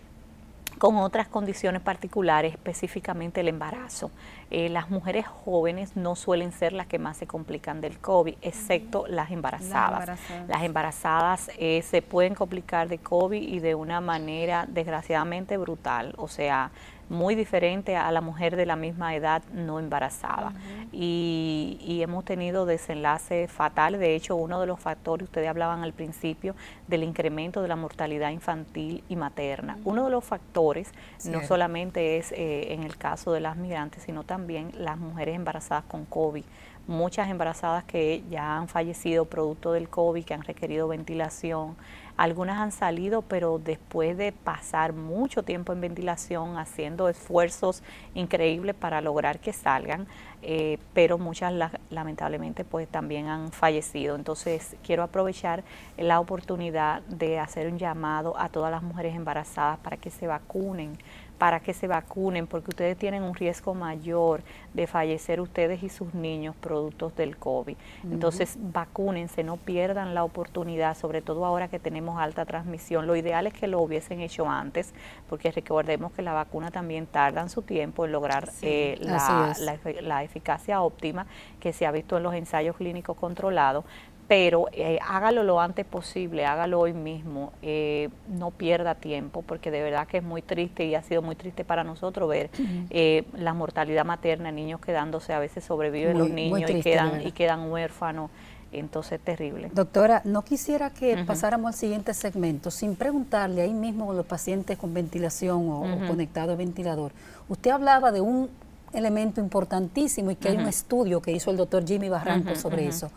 [0.79, 4.11] con otras condiciones particulares, específicamente el embarazo.
[4.51, 9.07] Eh, las mujeres jóvenes no suelen ser las que más se complican del COVID, excepto
[9.07, 10.19] las embarazadas.
[10.49, 16.29] Las embarazadas, eh, se pueden complicar de COVID y de una manera desgraciadamente brutal, o
[16.29, 16.71] sea,
[17.09, 20.53] muy diferente a la mujer de la misma edad no embarazada.
[20.92, 24.01] y, y, hemos tenido desenlaces fatales.
[24.01, 26.55] De hecho, uno de los factores, ustedes hablaban al principio,
[26.87, 29.79] del incremento de la mortalidad infantil y materna.
[29.85, 30.92] Uno de los factores
[31.25, 35.85] no solamente es eh, en el caso de las migrantes, sino también las mujeres embarazadas
[35.85, 36.44] con COVID
[36.88, 41.77] muchas embarazadas que ya han fallecido producto del COVID, que han requerido ventilación,
[42.18, 47.83] algunas han salido, pero después de pasar mucho tiempo en ventilación, haciendo esfuerzos
[48.14, 50.09] increíbles para lograr que salgan,
[50.42, 51.54] eh, pero muchas
[51.90, 54.16] lamentablemente pues también han fallecido.
[54.16, 55.62] Entonces quiero aprovechar
[55.96, 60.98] la oportunidad de hacer un llamado a todas las mujeres embarazadas para que se vacunen
[61.38, 64.42] para que se vacunen, porque ustedes tienen un riesgo mayor
[64.74, 67.77] de fallecer ustedes y sus niños productos del COVID.
[68.05, 73.07] Entonces, vacúnense, no pierdan la oportunidad, sobre todo ahora que tenemos alta transmisión.
[73.07, 74.92] Lo ideal es que lo hubiesen hecho antes,
[75.29, 79.55] porque recordemos que la vacuna también tarda en su tiempo en lograr eh, la,
[80.03, 81.27] la eficacia óptima
[81.61, 83.85] que se ha visto en los ensayos clínicos controlados
[84.29, 89.83] pero eh, hágalo lo antes posible, hágalo hoy mismo, eh, no pierda tiempo, porque de
[89.83, 92.51] verdad que es muy triste y ha sido muy triste para nosotros ver
[92.91, 97.71] eh, la mortalidad materna, niños quedándose, a veces sobreviven los niños y quedan, y quedan
[97.71, 98.31] huérfanos,
[98.71, 99.71] entonces es terrible.
[99.73, 104.77] Doctora, no quisiera que pasáramos al siguiente segmento sin preguntarle ahí mismo a los pacientes
[104.77, 107.12] con ventilación o, conectados a ventilador.
[107.49, 108.51] Usted hablaba de un
[108.93, 113.11] elemento importantísimo y que hay un estudio que hizo el doctor Jimmy Barranco sobre eso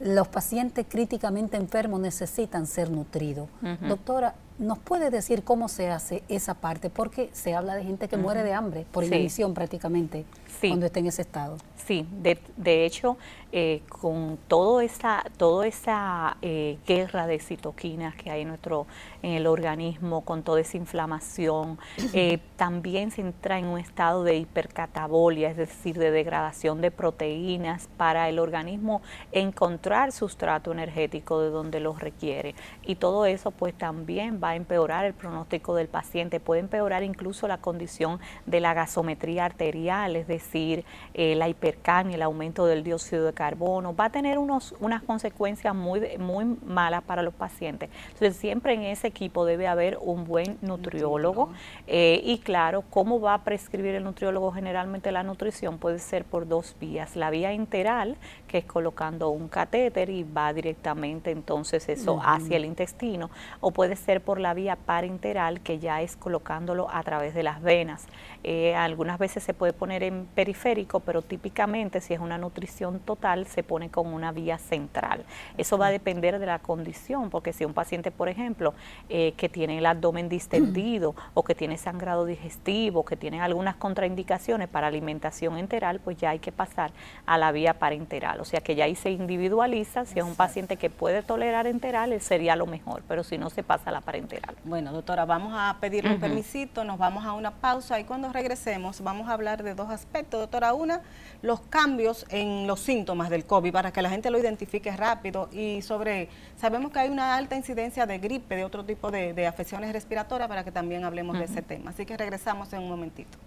[0.00, 3.48] los pacientes críticamente enfermos necesitan ser nutridos.
[3.88, 6.90] Doctora, ¿nos puede decir cómo se hace esa parte?
[6.90, 10.24] Porque se habla de gente que muere de hambre por inanición prácticamente
[10.60, 11.56] cuando está en ese estado.
[11.86, 13.18] Sí, de, de hecho,
[13.52, 18.86] eh, con todo esa, toda esa eh, guerra de citoquinas que hay en, nuestro,
[19.22, 21.78] en el organismo, con toda esa inflamación,
[22.14, 27.88] eh, también se entra en un estado de hipercatabolia, es decir, de degradación de proteínas
[27.98, 32.54] para el organismo encontrar sustrato energético de donde los requiere.
[32.82, 37.46] Y todo eso pues también va a empeorar el pronóstico del paciente, puede empeorar incluso
[37.48, 40.84] la condición de la gasometría arterial, es decir,
[41.14, 45.74] la hipercamia, el aumento del dióxido de carbono carbono, va a tener unos, unas consecuencias
[45.74, 47.90] muy, muy malas para los pacientes.
[48.06, 51.50] Entonces, siempre en ese equipo debe haber un buen nutriólogo
[51.86, 55.76] eh, y claro, ¿cómo va a prescribir el nutriólogo generalmente la nutrición?
[55.76, 57.16] Puede ser por dos vías.
[57.16, 58.16] La vía enteral,
[58.48, 63.30] que es colocando un catéter y va directamente entonces eso hacia el intestino,
[63.60, 67.62] o puede ser por la vía parenteral, que ya es colocándolo a través de las
[67.62, 68.06] venas.
[68.42, 73.46] Eh, algunas veces se puede poner en periférico, pero típicamente si es una nutrición total,
[73.46, 75.24] se pone con una vía central.
[75.56, 78.74] Eso va a depender de la condición, porque si un paciente, por ejemplo,
[79.08, 84.68] eh, que tiene el abdomen distendido o que tiene sangrado digestivo, que tiene algunas contraindicaciones
[84.68, 86.92] para alimentación enteral, pues ya hay que pasar
[87.26, 88.40] a la vía parenteral.
[88.40, 92.20] O sea que ya ahí se individualiza, si es un paciente que puede tolerar enteral,
[92.20, 94.23] sería lo mejor, pero si no se pasa a la parenteral.
[94.64, 99.02] Bueno, doctora, vamos a pedirle un permisito, nos vamos a una pausa y cuando regresemos
[99.02, 100.40] vamos a hablar de dos aspectos.
[100.40, 101.02] Doctora, una,
[101.42, 105.82] los cambios en los síntomas del COVID para que la gente lo identifique rápido y
[105.82, 110.48] sobre, sabemos que hay una alta incidencia de gripe, de otro tipo de, afecciones respiratorias
[110.48, 111.90] para que también hablemos de ese tema.
[111.90, 113.38] Así que regresamos en un momentito.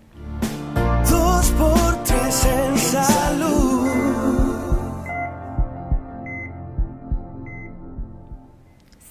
[1.09, 4.56] Dos por tres en salud.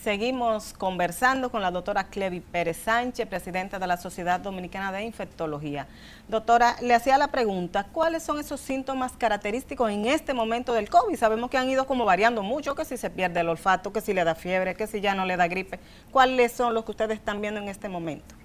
[0.06, 5.88] Seguimos conversando con la doctora Clevi Pérez Sánchez, presidenta de la Sociedad Dominicana de Infectología.
[6.28, 11.16] Doctora, le hacía la pregunta, ¿cuáles son esos síntomas característicos en este momento del COVID?
[11.16, 14.14] Sabemos que han ido como variando mucho, que si se pierde el olfato, que si
[14.14, 15.80] le da fiebre, que si ya no le da gripe.
[16.12, 18.36] ¿Cuáles son los que ustedes están viendo en este momento?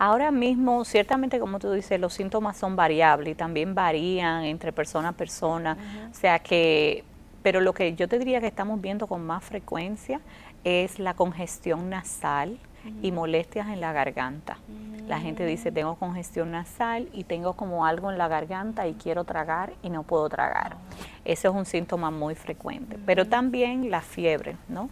[0.00, 5.10] Ahora mismo, ciertamente, como tú dices, los síntomas son variables y también varían entre persona
[5.10, 5.78] a persona.
[6.10, 7.04] O sea que,
[7.44, 10.22] pero lo que yo te diría que estamos viendo con más frecuencia
[10.64, 12.58] es la congestión nasal
[13.02, 14.56] y molestias en la garganta.
[15.06, 19.24] La gente dice, tengo congestión nasal y tengo como algo en la garganta y quiero
[19.24, 20.76] tragar y no puedo tragar.
[21.26, 22.98] Ese es un síntoma muy frecuente.
[23.04, 24.88] Pero también la fiebre, ¿no?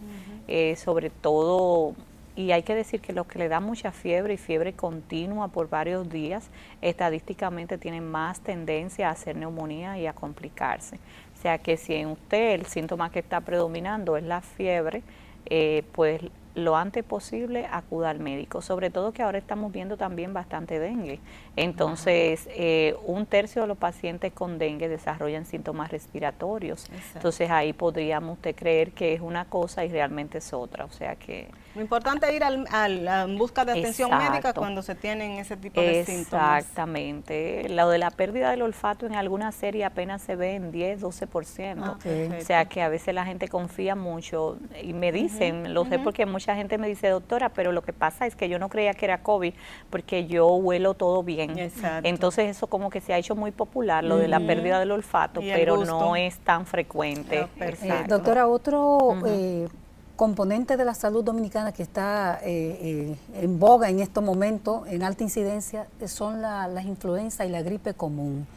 [0.47, 1.95] Eh, sobre todo,
[2.35, 5.69] y hay que decir que los que le da mucha fiebre y fiebre continua por
[5.69, 6.49] varios días,
[6.81, 10.99] estadísticamente tienen más tendencia a hacer neumonía y a complicarse.
[11.43, 15.03] O sea que si en usted el síntoma que está predominando es la fiebre,
[15.47, 16.21] eh, pues
[16.55, 21.19] lo antes posible acuda al médico, sobre todo que ahora estamos viendo también bastante dengue.
[21.57, 26.85] Entonces, eh, un tercio de los pacientes con dengue desarrollan síntomas respiratorios.
[27.13, 30.85] Entonces, ahí podríamos usted creer que es una cosa y realmente es otra.
[30.85, 31.49] O sea que...
[31.75, 35.57] Lo importante es ir al, al, en busca de atención médica cuando se tienen ese
[35.57, 36.59] tipo de síntomas.
[36.59, 37.67] Exactamente.
[37.69, 42.37] Lo de la pérdida del olfato en alguna serie apenas se ve en 10, 12%.
[42.41, 46.25] o sea que a veces la gente confía mucho y me dicen, lo sé porque
[46.25, 49.05] mucha gente me dice, doctora, pero lo que pasa es que yo no creía que
[49.05, 49.53] era COVID
[49.89, 51.71] porque yo huelo todo bien.
[52.03, 55.41] Entonces eso como que se ha hecho muy popular, lo de la pérdida del olfato,
[55.41, 57.47] pero no es tan frecuente.
[57.59, 59.17] Eh, doctora, otro
[60.15, 65.03] componente de la salud dominicana que está eh, eh, en boga en estos momentos, en
[65.03, 68.47] alta incidencia, son las influencias y la gripe común.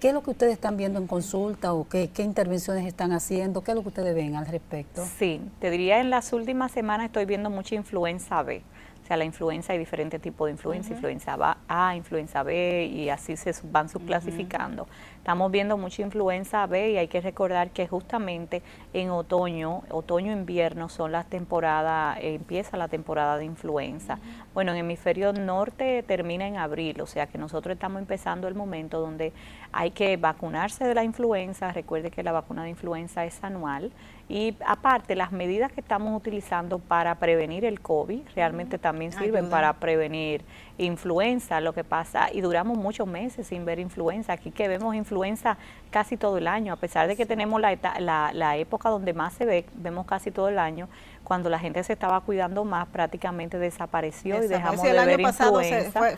[0.00, 3.62] ¿Qué es lo que ustedes están viendo en consulta o qué, qué, intervenciones están haciendo?
[3.62, 5.02] ¿Qué es lo que ustedes ven al respecto?
[5.18, 8.62] Sí, te diría en las últimas semanas estoy viendo mucha influenza B.
[9.04, 11.36] O sea, la influenza hay diferentes tipos de influenza, influenza
[11.68, 14.88] A, influenza B y así se van subclasificando.
[15.18, 18.62] Estamos viendo mucha influenza B y hay que recordar que justamente
[18.94, 24.20] en otoño, otoño-invierno son las temporadas, empieza la temporada de influenza.
[24.54, 28.54] Bueno, en el hemisferio norte termina en abril, o sea que nosotros estamos empezando el
[28.54, 29.34] momento donde
[29.70, 31.72] hay que vacunarse de la influenza.
[31.72, 33.92] Recuerde que la vacuna de influenza es anual
[34.28, 39.74] y aparte las medidas que estamos utilizando para prevenir el COVID realmente también sirven para
[39.74, 40.42] prevenir
[40.78, 44.32] influenza, lo que pasa, y duramos muchos meses sin ver influenza.
[44.32, 45.58] Aquí que vemos influenza
[45.90, 49.34] casi todo el año, a pesar de que tenemos la, la, la época donde más
[49.34, 50.88] se ve, vemos casi todo el año,
[51.24, 55.22] cuando la gente se estaba cuidando más, prácticamente desapareció y dejamos de el ver año
[55.22, 55.60] pasado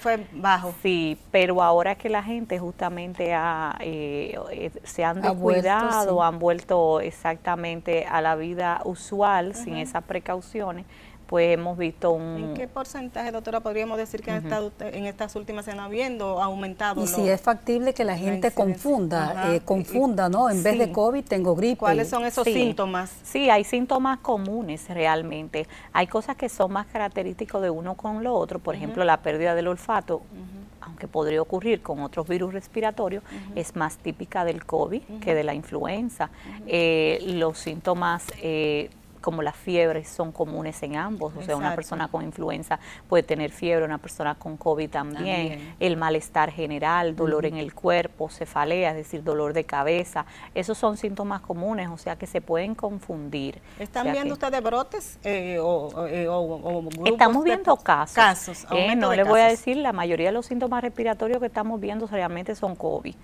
[0.01, 0.75] fue, bajo.
[0.83, 7.01] Sí, pero ahora que la gente justamente ha, eh, eh, se han descuidado, han vuelto
[7.01, 10.85] exactamente a la vida usual sin esas precauciones,
[11.27, 12.37] pues hemos visto un...
[12.37, 17.03] ¿En qué porcentaje, doctora, podríamos decir que estado, en estas últimas semanas habiendo aumentado?
[17.03, 20.49] Y si es factible que la gente confunda, eh, confunda, ¿no?
[20.49, 21.79] En vez de COVID tengo gripe.
[21.79, 23.13] ¿Cuáles son esos síntomas?
[23.25, 25.67] Sí, hay síntomas comunes realmente.
[25.93, 29.55] Hay cosas que son más característicos de uno con lo otro, por ejemplo, la pérdida
[29.55, 30.23] del olfato.
[30.81, 33.25] aunque podría ocurrir con otros virus respiratorios,
[33.57, 36.31] es más típica del COVID que de la influenza.
[36.69, 38.91] Eh, los síntomas eh,
[39.27, 43.51] como las fiebres son comunes en ambos, o sea, una persona con influenza puede tener
[43.51, 48.97] fiebre, una persona con COVID también, el malestar general, dolor en el cuerpo, cefalea, es
[48.97, 53.61] decir, dolor de cabeza, esos son síntomas comunes, o sea, que se pueden confundir.
[53.81, 56.29] ¿Están viendo ustedes brotes eh, o, eh,
[57.07, 58.15] Estamos viendo casos.
[58.15, 61.81] casos eh, no le voy a decir, la mayoría de los síntomas respiratorios que estamos
[61.81, 63.17] viendo realmente son COVID,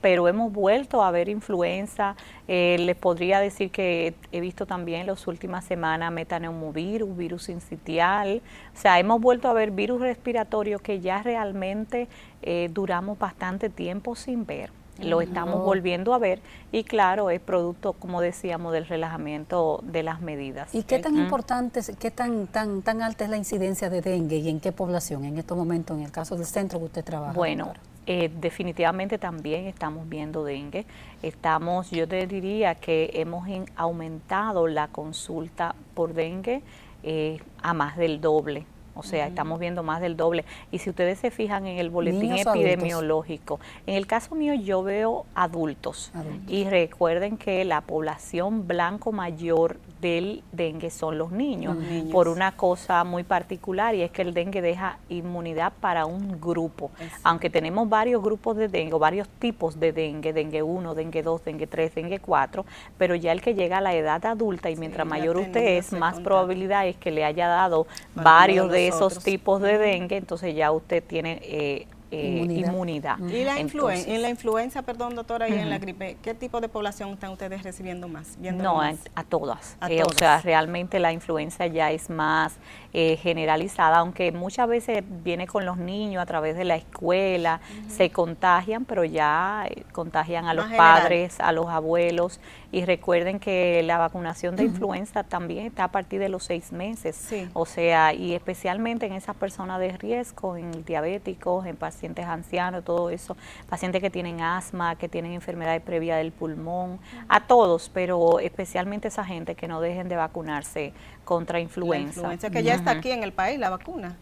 [0.00, 2.14] pero hemos vuelto a ver influenza,
[2.46, 8.42] les podría decir que he visto también los última semana metaneumovirus, virus incitial.
[8.74, 12.08] O sea, hemos vuelto a ver virus respiratorios que ya realmente
[12.42, 14.70] eh, duramos bastante tiempo sin ver.
[15.00, 20.20] Lo estamos volviendo a ver y claro, es producto, como decíamos, del relajamiento de las
[20.20, 20.74] medidas.
[20.74, 24.48] ¿Y qué tan importante, qué tan, tan, tan alta es la incidencia de dengue y
[24.48, 27.32] en qué población en estos momentos, en el caso del centro que usted trabaja?
[27.32, 27.72] Bueno,
[28.06, 30.86] eh, definitivamente también estamos viendo dengue.
[31.22, 36.62] Estamos, yo te diría que hemos aumentado la consulta por dengue
[37.04, 38.66] eh, a más del doble.
[38.94, 40.44] O sea, estamos viendo más del doble.
[40.70, 45.26] Y si ustedes se fijan en el boletín epidemiológico, en el caso mío yo veo
[45.34, 46.12] adultos.
[46.48, 51.76] Y recuerden que la población blanco mayor del dengue son los niños,
[52.10, 56.90] por una cosa muy particular y es que el dengue deja inmunidad para un grupo.
[57.22, 61.66] Aunque tenemos varios grupos de dengue, varios tipos de dengue, dengue 1, dengue 2, dengue
[61.68, 62.66] 3, dengue 4,
[62.98, 66.18] pero ya el que llega a la edad adulta y mientras mayor usted es, más
[66.18, 71.02] probabilidad es que le haya dado varios de esos tipos de dengue, entonces ya usted
[71.02, 73.18] tiene eh, eh, inmunidad.
[73.20, 77.08] ¿Y la en la influenza, perdón, doctora, y en la gripe, qué tipo de población
[77.10, 78.36] están ustedes recibiendo más?
[78.38, 79.78] no, A, todas.
[79.88, 82.56] Eh, o sea, realmente la influenza ya es más
[82.92, 88.10] eh, generalizada, aunque muchas veces viene con los niños a través de la escuela, se
[88.10, 92.40] contagian, pero ya contagian a los padres, a los abuelos.
[92.72, 97.28] Y recuerden que la vacunación de influenza también está a partir de los seis meses.
[97.52, 103.10] O sea, y especialmente en esas personas de riesgo, en diabéticos, en pacientes ancianos, todo
[103.10, 103.36] eso,
[103.68, 106.98] pacientes que tienen asma, que tienen enfermedades previa del pulmón,
[107.28, 110.94] a todos, pero especialmente esa gente que no dejen de vacunarse
[111.26, 112.20] contra influenza.
[112.20, 114.16] influenza que ya está aquí en el país, la vacuna.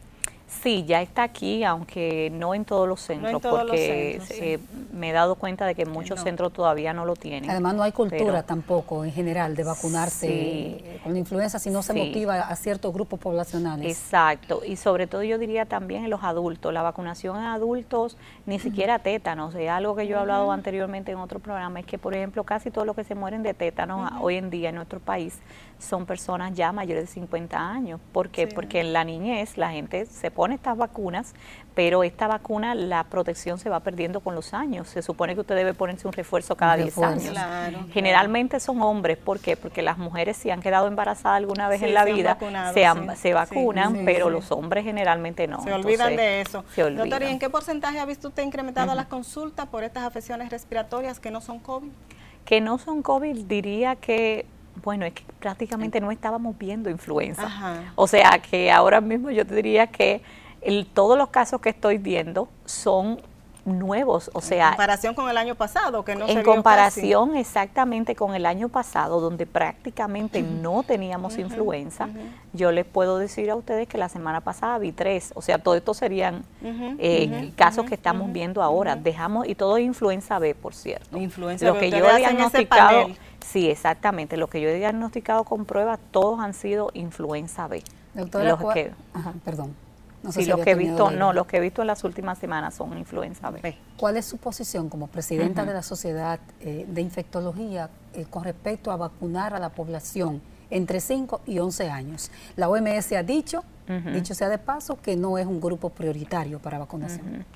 [0.63, 4.59] Sí, ya está aquí, aunque no en todos los centros, porque eh,
[4.93, 7.49] me he dado cuenta de que muchos centros todavía no lo tienen.
[7.49, 11.95] Además no hay cultura tampoco en general de vacunarse con la influenza si no se
[11.95, 13.97] motiva a ciertos grupos poblacionales.
[13.97, 18.59] Exacto, y sobre todo yo diría también en los adultos, la vacunación en adultos, ni
[18.59, 22.15] siquiera tétanos, es algo que yo he hablado anteriormente en otro programa, es que por
[22.15, 25.39] ejemplo casi todos los que se mueren de tétanos hoy en día en nuestro país
[25.81, 28.01] son personas ya mayores de 50 años.
[28.13, 28.47] ¿Por qué?
[28.47, 31.35] Porque en la niñez la gente se pone estas vacunas,
[31.75, 34.89] pero esta vacuna, la protección se va perdiendo con los años.
[34.89, 37.37] Se supone que usted debe ponerse un refuerzo cada 10 años.
[37.93, 39.57] Generalmente son hombres, ¿por qué?
[39.57, 42.39] Porque las mujeres si han quedado embarazadas alguna vez en la vida,
[42.75, 45.63] se, se, vacunan, pero los hombres generalmente no.
[45.63, 46.65] Se olvidan de eso.
[46.77, 51.21] Doctor, ¿y en qué porcentaje ha visto usted incrementado las consultas por estas afecciones respiratorias
[51.21, 51.91] que no son COVID?
[52.45, 54.47] Que no son COVID, diría que
[54.83, 57.49] bueno, es que prácticamente no estábamos viendo influenza.
[57.95, 60.23] O sea que ahora mismo yo te diría que
[60.61, 63.21] el, todos los casos que estoy viendo son
[63.65, 64.69] nuevos, o sea...
[64.69, 69.21] En comparación con el año pasado, que no En comparación exactamente con el año pasado,
[69.21, 72.09] donde prácticamente no teníamos influenza,
[72.53, 75.75] yo les puedo decir a ustedes que la semana pasada vi tres, o sea, todo
[75.75, 78.97] esto serían eh, casos que estamos viendo ahora.
[78.97, 81.17] Dejamos, y todo es influenza B, por cierto.
[81.17, 83.09] Influenza Lo que yo he diagnosticado...
[83.45, 84.37] Sí, exactamente.
[84.37, 87.83] Lo que yo he diagnosticado con pruebas, todos han sido influenza B.
[88.15, 88.93] Doctora, los que,
[89.45, 89.75] perdón.
[90.23, 92.75] No sí, los que he visto, no, los que he visto en las últimas semanas
[92.75, 93.75] son influenza B.
[93.97, 98.91] ¿Cuál es su posición como presidenta de la Sociedad eh, de Infectología eh, con respecto
[98.91, 102.31] a vacunar a la población entre 5 y 11 años?
[102.57, 103.65] La OMS ha dicho,
[104.13, 107.47] dicho sea de paso, que no es un grupo prioritario para vacunación.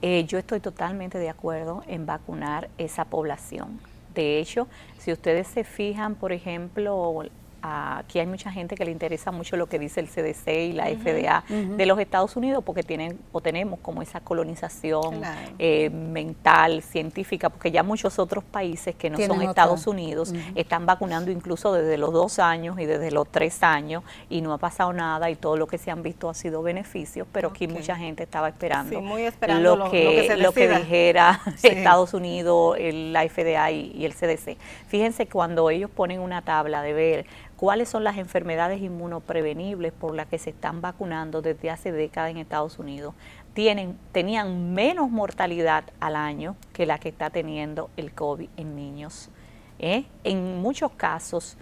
[0.00, 3.80] Eh, yo estoy totalmente de acuerdo en vacunar esa población.
[4.18, 4.66] De hecho,
[4.98, 7.22] si ustedes se fijan, por ejemplo,
[7.62, 10.86] aquí hay mucha gente que le interesa mucho lo que dice el CDC y la
[10.86, 15.20] FDA de los Estados Unidos porque tienen o tenemos como esa colonización
[15.58, 21.30] eh, mental, científica, porque ya muchos otros países que no son Estados Unidos están vacunando
[21.30, 25.30] incluso desde los dos años y desde los tres años y no ha pasado nada
[25.30, 28.48] y todo lo que se han visto ha sido beneficios, pero aquí mucha gente estaba
[28.48, 34.56] esperando, lo, que, lo, que, dijera Estados Unidos, la FDA y el CDC.
[34.88, 37.26] Fíjense cuando ellos ponen una tabla de ver
[37.58, 42.38] cuáles son las enfermedades inmunoprevenibles por las que se están vacunando desde hace décadas en
[42.38, 43.14] Estados Unidos,
[43.52, 49.28] tienen, tenían menos mortalidad al año que la que está teniendo el COVID en niños.
[49.80, 50.04] ¿eh?
[50.22, 51.56] En muchos casos,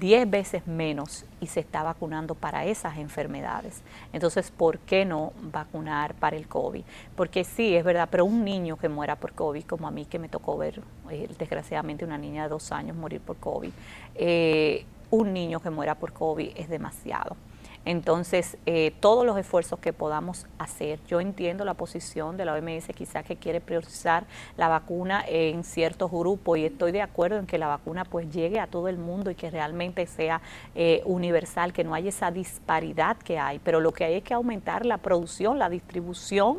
[0.00, 3.82] 10 veces menos y se está vacunando para esas enfermedades.
[4.12, 6.82] Entonces, ¿por qué no vacunar para el COVID?
[7.16, 10.18] Porque sí, es verdad, pero un niño que muera por COVID, como a mí que
[10.18, 13.70] me tocó ver, eh, desgraciadamente, una niña de dos años morir por COVID,
[14.16, 17.36] eh, un niño que muera por COVID es demasiado.
[17.84, 22.86] Entonces, eh, todos los esfuerzos que podamos hacer, yo entiendo la posición de la OMS
[22.94, 24.24] quizás que quiere priorizar
[24.56, 28.60] la vacuna en ciertos grupos y estoy de acuerdo en que la vacuna pues llegue
[28.60, 30.40] a todo el mundo y que realmente sea
[30.76, 34.34] eh, universal, que no haya esa disparidad que hay, pero lo que hay es que
[34.34, 36.58] aumentar la producción, la distribución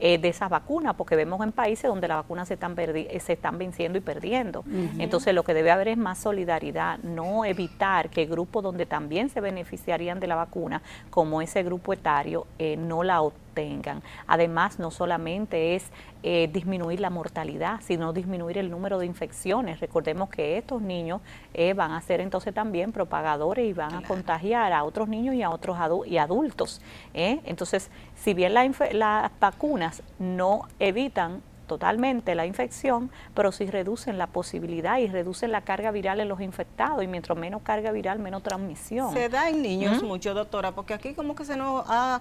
[0.00, 3.34] eh, de esas vacunas, porque vemos en países donde las vacunas se están, eh, se
[3.34, 4.64] están venciendo y perdiendo.
[4.98, 9.40] Entonces lo que debe haber es más solidaridad, no evitar que grupos donde también se
[9.40, 13.22] beneficiarían de la vacuna, como ese grupo etario, eh, no la
[13.54, 14.02] tengan.
[14.26, 15.90] Además, no solamente es
[16.22, 19.80] eh, disminuir la mortalidad, sino disminuir el número de infecciones.
[19.80, 21.20] Recordemos que estos niños
[21.54, 25.42] eh, van a ser entonces también propagadores y van a contagiar a otros niños y
[25.42, 26.80] a otros y adultos.
[27.14, 27.40] ¿eh?
[27.44, 31.42] Entonces, si bien las vacunas no evitan
[31.74, 36.40] totalmente la infección, pero sí reducen la posibilidad y reducen la carga viral en los
[36.40, 39.12] infectados y mientras menos carga viral, menos transmisión.
[39.12, 42.20] Se da en niños mucho, doctora, porque aquí como que se nos ha,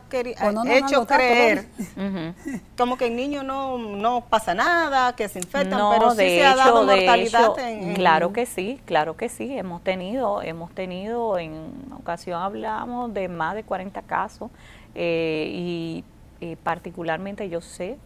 [0.65, 1.67] hecho creer
[2.77, 6.55] como que en niños no, no pasa nada, que se infectan, pero sí se ha
[6.55, 7.53] dado mortalidad
[7.93, 13.53] Claro que sí, claro que sí, hemos tenido, hemos tenido, en ocasión hablamos de más
[13.53, 14.49] de 40 casos
[14.95, 16.03] eh, y
[16.45, 17.97] eh, particularmente yo sé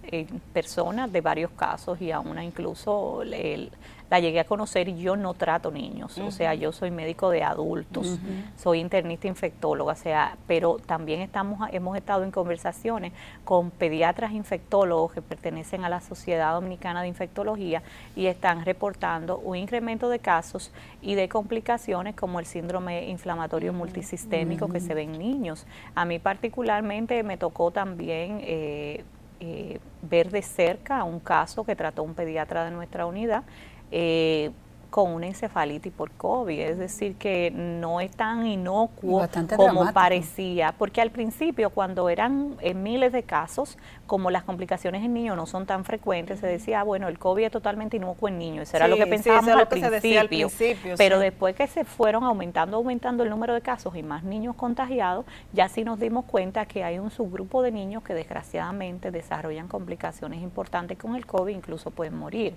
[0.53, 3.71] personas de varios casos y aún incluso el,
[4.09, 7.43] la llegué a conocer y yo no trato niños, o sea, yo soy médico de
[7.43, 8.19] adultos,
[8.55, 15.13] soy internista infectóloga, o sea, pero también estamos hemos estado en conversaciones con pediatras infectólogos
[15.13, 17.83] que pertenecen a la Sociedad Dominicana de Infectología
[18.15, 24.69] y están reportando un incremento de casos y de complicaciones como el síndrome inflamatorio multisistémico
[24.69, 25.65] que se ve en niños.
[25.95, 29.03] A mí particularmente me tocó también eh,
[29.39, 33.43] eh, ver de cerca un caso que trató un pediatra de nuestra unidad
[33.91, 34.51] eh,
[34.89, 41.01] con una encefalitis por COVID, es decir, que no es tan inocuo como parecía, porque
[41.01, 45.65] al principio cuando eran eh, miles de casos, como las complicaciones en niños no son
[45.65, 48.87] tan frecuentes, se decía, ah, bueno, el COVID es totalmente inocuo en niños, eso era
[48.87, 50.49] lo que pensábamos al, principio,
[50.97, 55.25] pero después que se fueron aumentando, aumentando el número de casos y más niños contagiados,
[55.53, 60.41] ya sí nos dimos cuenta que hay un subgrupo de niños que desgraciadamente desarrollan complicaciones
[60.41, 62.55] importantes con el COVID, incluso pueden morir.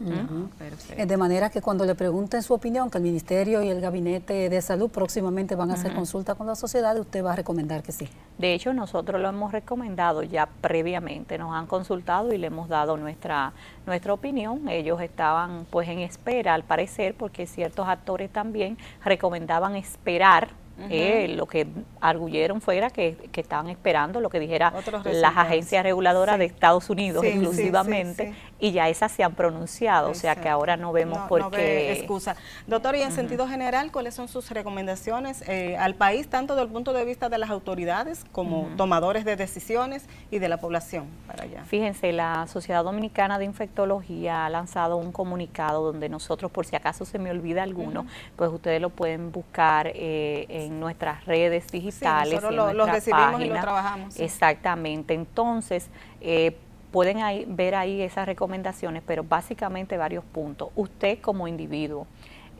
[0.00, 4.48] Eh, de manera que cuando le pregunten su opinión, que el Ministerio y el Gabinete
[4.48, 7.92] de Salud próximamente van a hacer consulta con la sociedad, usted va a recomendar que
[7.92, 8.08] sí.
[8.38, 12.96] De hecho, nosotros lo hemos recomendado ya previamente, nos han consultado y le hemos dado
[12.96, 13.52] nuestra,
[13.86, 14.68] nuestra opinión.
[14.68, 20.48] Ellos estaban pues en espera, al parecer, porque ciertos actores también recomendaban esperar
[20.90, 21.66] eh, lo que
[22.00, 24.72] arguyeron fuera que, que, estaban esperando lo que dijera
[25.04, 30.36] las agencias reguladoras de Estados Unidos exclusivamente y ya esas se han pronunciado, o sea
[30.36, 31.92] que ahora no vemos por qué.
[31.92, 32.36] excusa.
[32.66, 36.72] Doctor, y en sentido general, ¿cuáles son sus recomendaciones eh, al país, tanto desde el
[36.72, 41.44] punto de vista de las autoridades como tomadores de decisiones y de la población para
[41.44, 41.64] allá?
[41.64, 47.04] Fíjense, la Sociedad Dominicana de Infectología ha lanzado un comunicado donde nosotros, por si acaso
[47.04, 48.06] se me olvida alguno,
[48.36, 52.40] pues ustedes lo pueden buscar eh, en nuestras redes digitales.
[52.40, 54.18] Sí, lo, recibimos y lo trabajamos.
[54.18, 55.14] Exactamente.
[55.14, 55.88] Entonces,
[56.20, 56.56] eh,
[56.90, 57.18] pueden
[57.56, 60.70] ver ahí esas recomendaciones, pero básicamente varios puntos.
[60.74, 62.06] Usted como individuo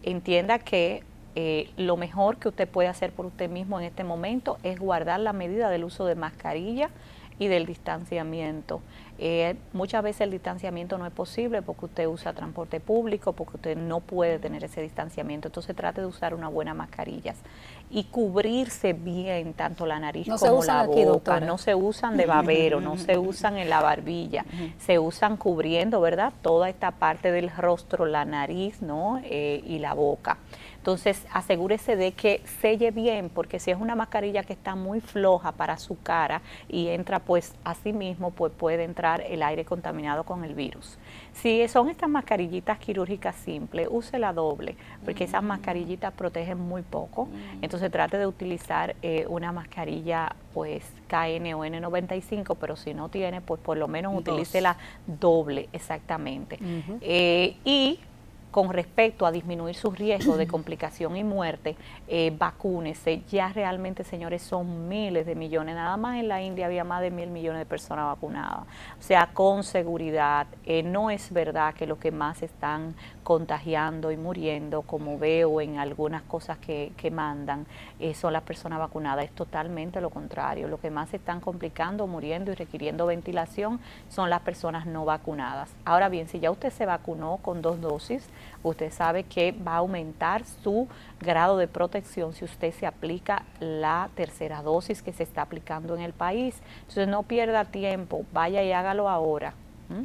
[0.02, 1.02] entienda que
[1.34, 5.20] eh, lo mejor que usted puede hacer por usted mismo en este momento es guardar
[5.20, 6.90] la medida del uso de mascarilla
[7.38, 8.80] y del distanciamiento.
[9.18, 13.76] Eh, muchas veces el distanciamiento no es posible porque usted usa transporte público, porque usted
[13.76, 15.48] no puede tener ese distanciamiento.
[15.48, 17.34] Entonces trate de usar una buena mascarilla
[17.90, 21.40] y cubrirse bien tanto la nariz como la boca.
[21.40, 24.44] no se usan de babero, no se usan en la barbilla,
[24.78, 26.32] se usan cubriendo, ¿verdad?
[26.42, 29.20] Toda esta parte del rostro, la nariz, ¿no?
[29.24, 30.38] Eh, y la boca.
[30.88, 35.52] Entonces, asegúrese de que selle bien, porque si es una mascarilla que está muy floja
[35.52, 40.44] para su cara y entra pues así mismo, pues puede entrar el aire contaminado con
[40.44, 40.96] el virus.
[41.42, 44.74] Si son estas mascarillitas quirúrgicas simples, use la doble,
[45.04, 45.46] porque esas mm.
[45.46, 47.26] mascarillitas protegen muy poco.
[47.26, 47.62] Mm.
[47.62, 53.40] Entonces trate de utilizar eh, una mascarilla pues KN o N95, pero si no tiene,
[53.40, 54.76] pues por lo menos utilice la
[55.06, 56.58] doble, exactamente.
[57.00, 58.00] Eh, y
[58.50, 61.76] con respecto a disminuir su riesgo de complicación y muerte,
[62.06, 63.22] eh, vacúnese.
[63.30, 65.74] Ya realmente, señores, son miles de millones.
[65.74, 68.62] Nada más en la India había más de mil millones de personas vacunadas.
[68.98, 74.16] O sea, con seguridad, eh, no es verdad que los que más están contagiando y
[74.16, 77.66] muriendo, como veo en algunas cosas que, que mandan,
[78.00, 79.26] eh, son las personas vacunadas.
[79.26, 80.68] Es totalmente lo contrario.
[80.68, 85.70] Lo que más están complicando, muriendo y requiriendo ventilación son las personas no vacunadas.
[85.84, 88.28] Ahora bien, si ya usted se vacunó con dos dosis,
[88.62, 90.88] usted sabe que va a aumentar su
[91.20, 96.02] grado de protección si usted se aplica la tercera dosis que se está aplicando en
[96.02, 96.56] el país.
[96.80, 99.54] Entonces no pierda tiempo, vaya y hágalo ahora.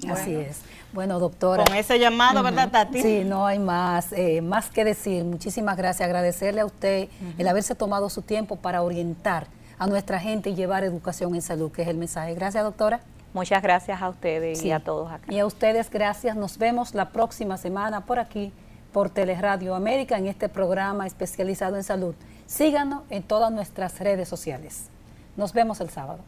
[0.09, 0.61] Así es.
[0.93, 1.65] Bueno, doctora.
[1.65, 3.01] Con ese llamado, ¿verdad, Tati?
[3.01, 5.25] Sí, no hay más, eh, más que decir.
[5.25, 6.07] Muchísimas gracias.
[6.07, 10.84] Agradecerle a usted el haberse tomado su tiempo para orientar a nuestra gente y llevar
[10.84, 12.34] educación en salud, que es el mensaje.
[12.34, 13.01] Gracias, doctora.
[13.34, 15.25] Muchas gracias a ustedes y a todos acá.
[15.34, 16.36] Y a ustedes, gracias.
[16.36, 18.53] Nos vemos la próxima semana por aquí,
[18.91, 22.13] por Teleradio América, en este programa especializado en salud.
[22.45, 24.89] Síganos en todas nuestras redes sociales.
[25.36, 26.19] Nos vemos el sábado.